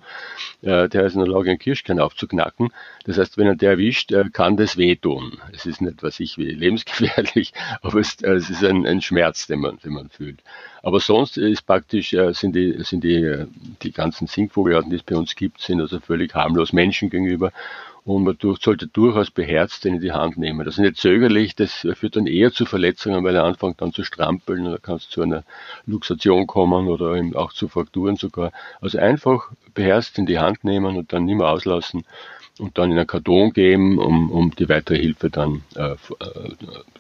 Äh, 0.63 0.89
der 0.89 1.07
ist 1.07 1.15
in 1.15 1.25
der 1.25 1.29
Lage, 1.29 1.51
einen 1.51 1.59
Kirschkern 1.59 1.99
aufzuknacken. 1.99 2.73
Das 3.05 3.19
heißt, 3.19 3.37
wenn 3.37 3.49
er 3.49 3.57
der 3.57 3.73
erwischt, 3.73 4.13
äh, 4.13 4.27
kann 4.33 4.57
das 4.57 4.77
wehtun. 4.77 5.41
Es 5.53 5.67
ist 5.67 5.81
nicht, 5.81 6.05
was 6.05 6.21
ich 6.21 6.39
wie 6.39 6.51
lebensgefährlich, 6.53 7.53
aber 7.83 7.99
es, 7.99 8.23
äh, 8.23 8.35
es 8.35 8.49
ist 8.49 8.63
ein, 8.63 8.87
ein, 8.87 9.03
Schmerz, 9.03 9.49
den 9.49 9.59
man, 9.59 9.79
den 9.79 9.95
man 9.95 10.11
fühlt. 10.11 10.39
Aber 10.85 11.01
sonst 11.01 11.37
ist 11.37 11.67
praktisch, 11.67 12.13
äh, 12.13 12.33
sind 12.33 12.55
die, 12.55 12.81
sind 12.85 13.03
die, 13.03 13.17
äh, 13.17 13.47
die 13.83 13.91
ganzen 13.91 14.29
Singvogelarten, 14.29 14.91
die 14.91 14.99
es 14.99 15.03
bei 15.03 15.17
uns 15.17 15.35
gibt, 15.35 15.61
sind 15.61 15.81
also 15.81 15.99
völlig 15.99 16.33
harmlos 16.33 16.73
Menschen 16.73 17.11
gegenüber 17.11 17.51
und 18.05 18.25
man 18.25 18.37
durch, 18.39 18.61
sollte 18.61 18.87
durchaus 18.87 19.31
beherzt 19.31 19.85
den 19.85 19.95
in 19.95 20.01
die 20.01 20.13
Hand 20.13 20.37
nehmen. 20.37 20.65
Das 20.65 20.75
ist 20.75 20.81
nicht 20.81 20.99
zögerlich, 20.99 21.57
das 21.57 21.87
führt 21.95 22.17
dann 22.17 22.27
eher 22.27 22.53
zu 22.53 22.67
Verletzungen, 22.67 23.25
weil 23.25 23.35
er 23.35 23.45
anfängt 23.45 23.81
dann 23.81 23.93
zu 23.93 24.05
strampeln 24.05 24.67
oder 24.67 24.79
kann 24.79 24.97
es 24.97 25.09
zu 25.09 25.23
einer 25.23 25.45
Luxation 25.87 26.47
kommen 26.47 26.89
oder 26.89 27.15
eben 27.15 27.35
auch 27.35 27.53
zu 27.53 27.69
Frakturen 27.69 28.17
sogar. 28.17 28.53
Also 28.81 28.99
einfach 28.99 29.51
beherzt 29.73 30.19
in 30.19 30.27
die 30.27 30.39
Hand 30.39 30.65
nehmen 30.65 30.97
und 30.97 31.13
dann 31.13 31.25
nicht 31.25 31.37
mehr 31.37 31.49
auslassen 31.49 32.05
und 32.59 32.77
dann 32.77 32.91
in 32.91 32.99
einen 32.99 33.07
Karton 33.07 33.53
geben, 33.53 33.99
um, 33.99 34.31
um 34.31 34.55
die 34.55 34.69
weitere 34.69 34.99
Hilfe 34.99 35.31
dann 35.31 35.63
äh, 35.75 35.93
äh 35.93 35.97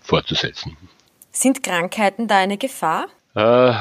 fortzusetzen. 0.01 0.77
Sind 1.31 1.63
Krankheiten 1.63 2.29
da 2.29 2.39
eine 2.39 2.57
Gefahr? 2.57 3.07
Äh, 3.35 3.75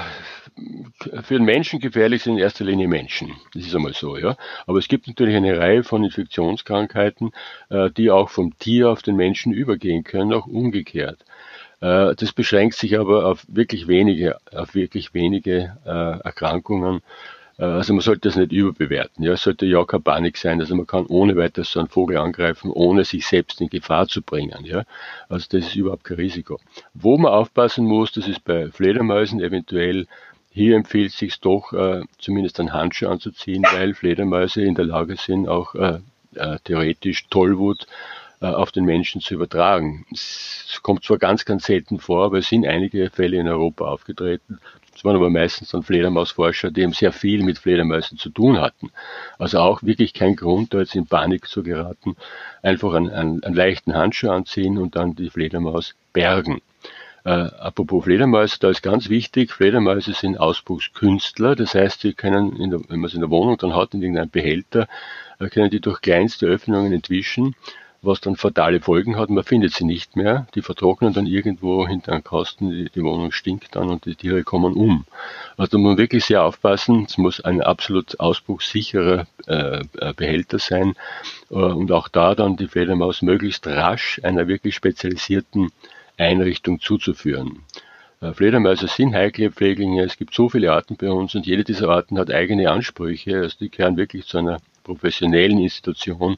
für 1.23 1.35
den 1.35 1.45
Menschen 1.45 1.79
gefährlich 1.79 2.23
sind 2.23 2.33
in 2.33 2.43
erster 2.43 2.65
Linie 2.65 2.87
Menschen. 2.87 3.33
Das 3.53 3.65
ist 3.65 3.75
einmal 3.75 3.93
so, 3.93 4.17
ja. 4.17 4.35
Aber 4.67 4.77
es 4.79 4.87
gibt 4.87 5.07
natürlich 5.07 5.35
eine 5.35 5.57
Reihe 5.57 5.83
von 5.83 6.03
Infektionskrankheiten, 6.03 7.31
äh, 7.69 7.89
die 7.91 8.11
auch 8.11 8.29
vom 8.29 8.57
Tier 8.59 8.89
auf 8.89 9.01
den 9.01 9.15
Menschen 9.15 9.53
übergehen 9.53 10.03
können, 10.03 10.33
auch 10.33 10.47
umgekehrt. 10.47 11.19
Äh, 11.81 12.15
das 12.15 12.31
beschränkt 12.33 12.75
sich 12.75 12.97
aber 12.97 13.25
auf 13.25 13.45
wirklich 13.47 13.87
wenige, 13.87 14.37
auf 14.55 14.75
wirklich 14.75 15.13
wenige 15.13 15.77
äh, 15.85 16.19
Erkrankungen. 16.23 17.01
Also 17.55 17.93
man 17.93 18.01
sollte 18.01 18.27
das 18.29 18.35
nicht 18.35 18.51
überbewerten. 18.51 19.23
Ja, 19.23 19.33
es 19.33 19.43
sollte 19.43 19.67
ja 19.67 19.85
keine 19.85 20.01
Panik 20.01 20.37
sein. 20.37 20.59
Also 20.59 20.75
man 20.75 20.87
kann 20.87 21.05
ohne 21.05 21.35
weiteres 21.35 21.71
so 21.71 21.79
einen 21.79 21.87
Vogel 21.87 22.17
angreifen, 22.17 22.71
ohne 22.71 23.05
sich 23.05 23.27
selbst 23.27 23.61
in 23.61 23.69
Gefahr 23.69 24.07
zu 24.07 24.23
bringen. 24.23 24.65
Ja, 24.65 24.85
also 25.29 25.45
das 25.51 25.67
ist 25.67 25.75
überhaupt 25.75 26.03
kein 26.03 26.17
Risiko. 26.17 26.59
Wo 26.95 27.15
man 27.15 27.31
aufpassen 27.31 27.85
muss, 27.85 28.11
das 28.11 28.27
ist 28.27 28.43
bei 28.43 28.71
Fledermäusen 28.71 29.39
eventuell 29.39 30.07
hier 30.53 30.75
empfiehlt 30.75 31.11
es 31.11 31.17
sich 31.17 31.39
doch, 31.39 31.73
äh, 31.73 32.03
zumindest 32.19 32.59
einen 32.59 32.73
Handschuh 32.73 33.07
anzuziehen, 33.07 33.63
weil 33.71 33.93
Fledermäuse 33.95 34.61
in 34.61 34.75
der 34.75 34.85
Lage 34.85 35.15
sind, 35.15 35.47
auch 35.47 35.73
äh, 35.73 35.99
äh, 36.35 36.57
theoretisch 36.63 37.27
Tollwut 37.29 37.87
äh, 38.39 38.45
auf 38.47 38.71
den 38.71 38.85
Menschen 38.85 39.19
zu 39.19 39.33
übertragen. 39.33 40.05
Es 40.11 40.79
kommt 40.83 41.03
zwar 41.03 41.17
ganz, 41.17 41.45
ganz 41.45 41.65
selten 41.65 41.99
vor, 41.99 42.25
aber 42.25 42.37
es 42.37 42.49
sind 42.49 42.67
einige 42.67 43.09
Fälle 43.09 43.37
in 43.37 43.47
Europa 43.47 43.85
aufgetreten. 43.85 44.59
Es 44.95 45.03
waren 45.03 45.15
aber 45.15 45.31
meistens 45.31 45.69
dann 45.69 45.81
Fledermausforscher, 45.81 46.69
die 46.69 46.81
eben 46.81 46.93
sehr 46.93 47.11
viel 47.11 47.43
mit 47.43 47.57
Fledermäusen 47.57 48.17
zu 48.17 48.29
tun 48.29 48.61
hatten. 48.61 48.91
Also 49.39 49.59
auch 49.59 49.81
wirklich 49.81 50.13
kein 50.13 50.35
Grund, 50.35 50.73
da 50.73 50.79
jetzt 50.79 50.95
in 50.95 51.07
Panik 51.07 51.47
zu 51.47 51.63
geraten. 51.63 52.15
Einfach 52.61 52.93
einen, 52.93 53.09
einen, 53.09 53.43
einen 53.43 53.55
leichten 53.55 53.95
Handschuh 53.95 54.29
anziehen 54.29 54.77
und 54.77 54.95
dann 54.95 55.15
die 55.15 55.31
Fledermaus 55.31 55.95
bergen. 56.13 56.61
Äh, 57.25 57.29
apropos 57.29 58.03
Fledermäuse, 58.03 58.57
da 58.59 58.69
ist 58.69 58.83
ganz 58.83 59.09
wichtig, 59.09 59.53
Fledermäuse 59.53 60.13
sind 60.13 60.37
Ausbruchskünstler, 60.37 61.55
das 61.55 61.73
heißt, 61.73 62.01
sie 62.01 62.13
können, 62.13 62.69
der, 62.69 62.81
wenn 62.89 62.99
man 62.99 63.09
sie 63.09 63.15
in 63.15 63.21
der 63.21 63.29
Wohnung 63.29 63.57
dann 63.57 63.75
hat, 63.75 63.93
in 63.93 64.01
irgendeinem 64.01 64.29
Behälter, 64.29 64.87
äh, 65.39 65.47
können 65.47 65.69
die 65.69 65.79
durch 65.79 66.01
kleinste 66.01 66.47
Öffnungen 66.47 66.91
entwischen 66.91 67.55
was 68.03 68.19
dann 68.19 68.35
fatale 68.35 68.81
Folgen 68.81 69.17
hat. 69.17 69.29
Man 69.29 69.43
findet 69.43 69.73
sie 69.73 69.85
nicht 69.85 70.15
mehr. 70.15 70.45
Die 70.55 70.61
vertrocknen 70.61 71.13
dann 71.13 71.25
irgendwo 71.25 71.87
hinter 71.87 72.11
einem 72.11 72.23
Kasten, 72.23 72.69
die, 72.69 72.89
die 72.89 73.01
Wohnung 73.01 73.31
stinkt 73.31 73.75
dann 73.75 73.89
und 73.89 74.05
die 74.05 74.15
Tiere 74.15 74.43
kommen 74.43 74.73
um. 74.73 75.05
Also 75.57 75.71
da 75.71 75.77
muss 75.77 75.89
man 75.91 75.97
wirklich 75.97 76.25
sehr 76.25 76.43
aufpassen. 76.43 77.05
Es 77.07 77.17
muss 77.17 77.39
ein 77.41 77.61
absolut 77.61 78.19
ausbruchssicherer 78.19 79.25
äh, 79.47 79.81
äh, 79.99 80.13
Behälter 80.13 80.59
sein 80.59 80.95
äh, 81.49 81.55
und 81.55 81.91
auch 81.91 82.09
da 82.09 82.35
dann 82.35 82.57
die 82.57 82.67
Fledermaus 82.67 83.21
möglichst 83.21 83.65
rasch 83.67 84.19
einer 84.23 84.47
wirklich 84.47 84.75
spezialisierten 84.75 85.71
Einrichtung 86.17 86.79
zuzuführen. 86.79 87.63
Äh, 88.21 88.33
Fledermäuse 88.33 88.87
sind 88.87 89.13
heikle 89.13 89.51
Pfleglinge. 89.51 90.03
Es 90.03 90.17
gibt 90.17 90.33
so 90.33 90.49
viele 90.49 90.71
Arten 90.71 90.95
bei 90.95 91.11
uns 91.11 91.35
und 91.35 91.45
jede 91.45 91.63
dieser 91.63 91.89
Arten 91.89 92.17
hat 92.17 92.31
eigene 92.31 92.69
Ansprüche. 92.69 93.37
Also 93.37 93.57
die 93.59 93.69
gehören 93.69 93.97
wirklich 93.97 94.25
zu 94.25 94.37
einer 94.37 94.59
professionellen 94.83 95.59
Institution 95.59 96.37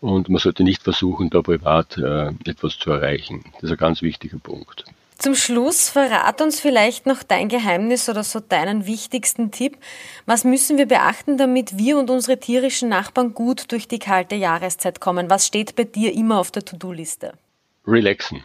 und 0.00 0.28
man 0.28 0.38
sollte 0.38 0.62
nicht 0.62 0.82
versuchen, 0.82 1.30
da 1.30 1.42
privat 1.42 1.96
äh, 1.98 2.28
etwas 2.44 2.78
zu 2.78 2.90
erreichen. 2.90 3.44
Das 3.54 3.64
ist 3.64 3.70
ein 3.72 3.76
ganz 3.76 4.02
wichtiger 4.02 4.38
Punkt. 4.38 4.84
Zum 5.18 5.34
Schluss 5.34 5.88
verrat 5.88 6.42
uns 6.42 6.60
vielleicht 6.60 7.06
noch 7.06 7.22
dein 7.22 7.48
Geheimnis 7.48 8.08
oder 8.10 8.22
so 8.22 8.38
deinen 8.38 8.86
wichtigsten 8.86 9.50
Tipp. 9.50 9.78
Was 10.26 10.44
müssen 10.44 10.76
wir 10.76 10.86
beachten, 10.86 11.38
damit 11.38 11.78
wir 11.78 11.98
und 11.98 12.10
unsere 12.10 12.38
tierischen 12.38 12.90
Nachbarn 12.90 13.32
gut 13.32 13.72
durch 13.72 13.88
die 13.88 13.98
kalte 13.98 14.34
Jahreszeit 14.34 15.00
kommen? 15.00 15.30
Was 15.30 15.46
steht 15.46 15.74
bei 15.74 15.84
dir 15.84 16.12
immer 16.12 16.38
auf 16.38 16.50
der 16.50 16.66
To-Do-Liste? 16.66 17.32
Relaxen. 17.86 18.44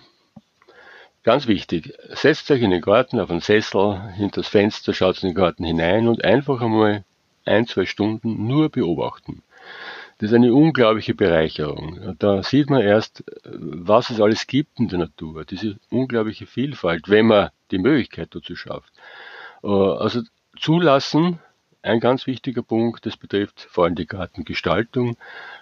Ganz 1.24 1.48
wichtig, 1.48 1.94
setzt 2.10 2.50
euch 2.50 2.64
in 2.64 2.72
den 2.72 2.82
Garten 2.82 3.20
auf 3.20 3.30
einen 3.30 3.42
Sessel, 3.42 4.02
hinter 4.14 4.42
das 4.42 4.48
Fenster, 4.48 4.92
schaut 4.94 5.22
in 5.22 5.30
den 5.30 5.36
Garten 5.36 5.64
hinein 5.64 6.08
und 6.08 6.26
einfach 6.26 6.62
einmal 6.62 7.04
ein, 7.46 7.68
zwei 7.68 7.86
Stunden 7.86 8.48
nur 8.48 8.70
beobachten. 8.70 9.44
Das 10.18 10.32
ist 10.32 10.36
eine 10.36 10.54
unglaubliche 10.54 11.14
Bereicherung. 11.14 12.16
Da 12.18 12.42
sieht 12.42 12.70
man 12.70 12.82
erst, 12.82 13.24
was 13.44 14.10
es 14.10 14.20
alles 14.20 14.48
gibt 14.48 14.80
in 14.80 14.88
der 14.88 15.00
Natur, 15.00 15.46
diese 15.46 15.78
unglaubliche 15.92 16.48
Vielfalt, 16.48 17.08
wenn 17.08 17.28
man 17.28 17.50
die 17.70 17.80
Möglichkeit 17.80 18.34
dazu 18.34 18.56
schafft. 18.56 18.92
Äh, 19.64 19.68
also 19.68 20.22
zulassen, 20.60 21.40
ein 21.84 22.00
ganz 22.00 22.28
wichtiger 22.28 22.62
Punkt, 22.63 23.06
das 23.06 23.17
betrifft 23.17 23.67
vor 23.70 23.86
allem 23.86 23.96
die 23.96 24.08
Gartengestaltung 24.08 25.17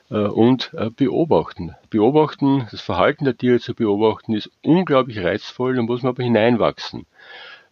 äh, 0.10 0.15
und 0.15 0.73
äh, 0.73 0.89
beobachten. 0.89 1.75
Beobachten, 1.89 2.67
das 2.71 2.82
Verhalten 2.82 3.25
der 3.25 3.38
Tiere 3.38 3.60
zu 3.60 3.73
beobachten, 3.73 4.34
ist 4.34 4.51
unglaublich 4.62 5.19
reizvoll, 5.19 5.75
da 5.75 5.82
muss 5.82 6.03
man 6.03 6.12
aber 6.12 6.23
hineinwachsen. 6.23 7.05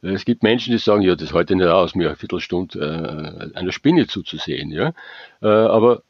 Es 0.02 0.26
gibt 0.26 0.44
Menschen, 0.44 0.72
die 0.72 0.78
sagen, 0.78 1.02
ja, 1.02 1.16
das 1.16 1.34
ich 1.34 1.50
nicht 1.50 1.68
aus, 1.68 1.96
mir 1.96 2.08
eine 2.08 2.16
Viertelstunde 2.16 3.52
äh, 3.54 3.58
einer 3.58 3.72
Spinne 3.72 4.06
zuzusehen. 4.06 4.72
Ja? 4.72 4.94
Äh, 5.42 5.48
aber 5.48 6.04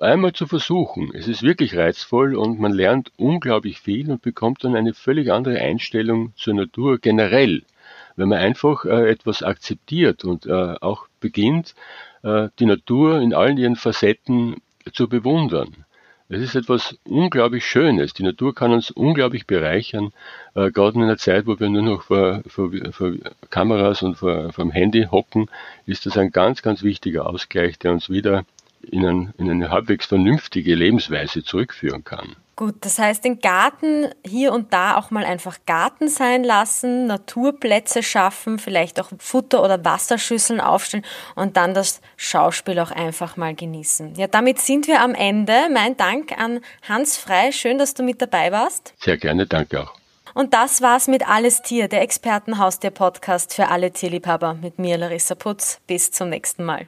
einmal 0.00 0.32
zu 0.32 0.46
versuchen, 0.46 1.10
es 1.14 1.26
ist 1.26 1.42
wirklich 1.42 1.76
reizvoll 1.76 2.36
und 2.36 2.60
man 2.60 2.72
lernt 2.72 3.10
unglaublich 3.16 3.80
viel 3.80 4.10
und 4.10 4.22
bekommt 4.22 4.64
dann 4.64 4.76
eine 4.76 4.94
völlig 4.94 5.32
andere 5.32 5.58
Einstellung 5.58 6.32
zur 6.36 6.54
Natur 6.54 6.98
generell, 6.98 7.62
wenn 8.16 8.28
man 8.28 8.38
einfach 8.38 8.84
äh, 8.84 9.10
etwas 9.10 9.42
akzeptiert 9.42 10.24
und 10.24 10.46
äh, 10.46 10.76
auch 10.80 11.08
beginnt, 11.22 11.74
äh, 12.22 12.48
die 12.58 12.66
Natur 12.66 13.22
in 13.22 13.32
allen 13.32 13.56
ihren 13.56 13.76
Facetten 13.76 14.56
zu 14.92 15.08
bewundern. 15.08 15.86
Es 16.28 16.40
ist 16.40 16.54
etwas 16.54 16.96
unglaublich 17.04 17.66
Schönes. 17.66 18.14
Die 18.14 18.22
Natur 18.22 18.54
kann 18.54 18.72
uns 18.72 18.90
unglaublich 18.90 19.46
bereichern, 19.46 20.12
äh, 20.54 20.70
gerade 20.70 20.96
in 20.96 21.02
einer 21.02 21.18
Zeit, 21.18 21.46
wo 21.46 21.60
wir 21.60 21.68
nur 21.68 21.82
noch 21.82 22.02
vor, 22.04 22.42
vor, 22.46 22.70
vor 22.90 23.12
Kameras 23.50 24.02
und 24.02 24.16
vor, 24.16 24.52
vor 24.52 24.64
dem 24.64 24.70
Handy 24.70 25.08
hocken, 25.10 25.50
ist 25.84 26.06
das 26.06 26.16
ein 26.16 26.30
ganz, 26.30 26.62
ganz 26.62 26.82
wichtiger 26.82 27.26
Ausgleich, 27.26 27.78
der 27.78 27.92
uns 27.92 28.08
wieder 28.08 28.44
in, 28.90 29.04
ein, 29.06 29.34
in 29.38 29.50
eine 29.50 29.70
halbwegs 29.70 30.06
vernünftige 30.06 30.74
Lebensweise 30.74 31.42
zurückführen 31.42 32.04
kann. 32.04 32.36
Gut, 32.54 32.76
das 32.82 32.98
heißt, 32.98 33.24
den 33.24 33.40
Garten 33.40 34.08
hier 34.24 34.52
und 34.52 34.74
da 34.74 34.96
auch 34.96 35.10
mal 35.10 35.24
einfach 35.24 35.58
Garten 35.66 36.08
sein 36.08 36.44
lassen, 36.44 37.06
Naturplätze 37.06 38.02
schaffen, 38.02 38.58
vielleicht 38.58 39.00
auch 39.00 39.10
Futter- 39.18 39.64
oder 39.64 39.82
Wasserschüsseln 39.84 40.60
aufstellen 40.60 41.04
und 41.34 41.56
dann 41.56 41.72
das 41.72 42.02
Schauspiel 42.16 42.78
auch 42.78 42.90
einfach 42.90 43.38
mal 43.38 43.54
genießen. 43.54 44.16
Ja, 44.16 44.26
damit 44.26 44.58
sind 44.58 44.86
wir 44.86 45.00
am 45.00 45.14
Ende. 45.14 45.54
Mein 45.72 45.96
Dank 45.96 46.38
an 46.38 46.60
Hans 46.86 47.16
Frei. 47.16 47.52
Schön, 47.52 47.78
dass 47.78 47.94
du 47.94 48.02
mit 48.02 48.20
dabei 48.20 48.52
warst. 48.52 48.94
Sehr 48.98 49.16
gerne, 49.16 49.46
danke 49.46 49.80
auch. 49.80 49.94
Und 50.34 50.54
das 50.54 50.82
war's 50.82 51.08
mit 51.08 51.28
Alles 51.28 51.62
Tier, 51.62 51.88
der 51.88 52.02
Expertenhaustier-Podcast 52.02 53.54
für 53.54 53.68
alle 53.68 53.92
Tierliebhaber 53.92 54.54
mit 54.54 54.78
mir, 54.78 54.98
Larissa 54.98 55.34
Putz. 55.34 55.80
Bis 55.86 56.10
zum 56.10 56.28
nächsten 56.28 56.64
Mal. 56.64 56.86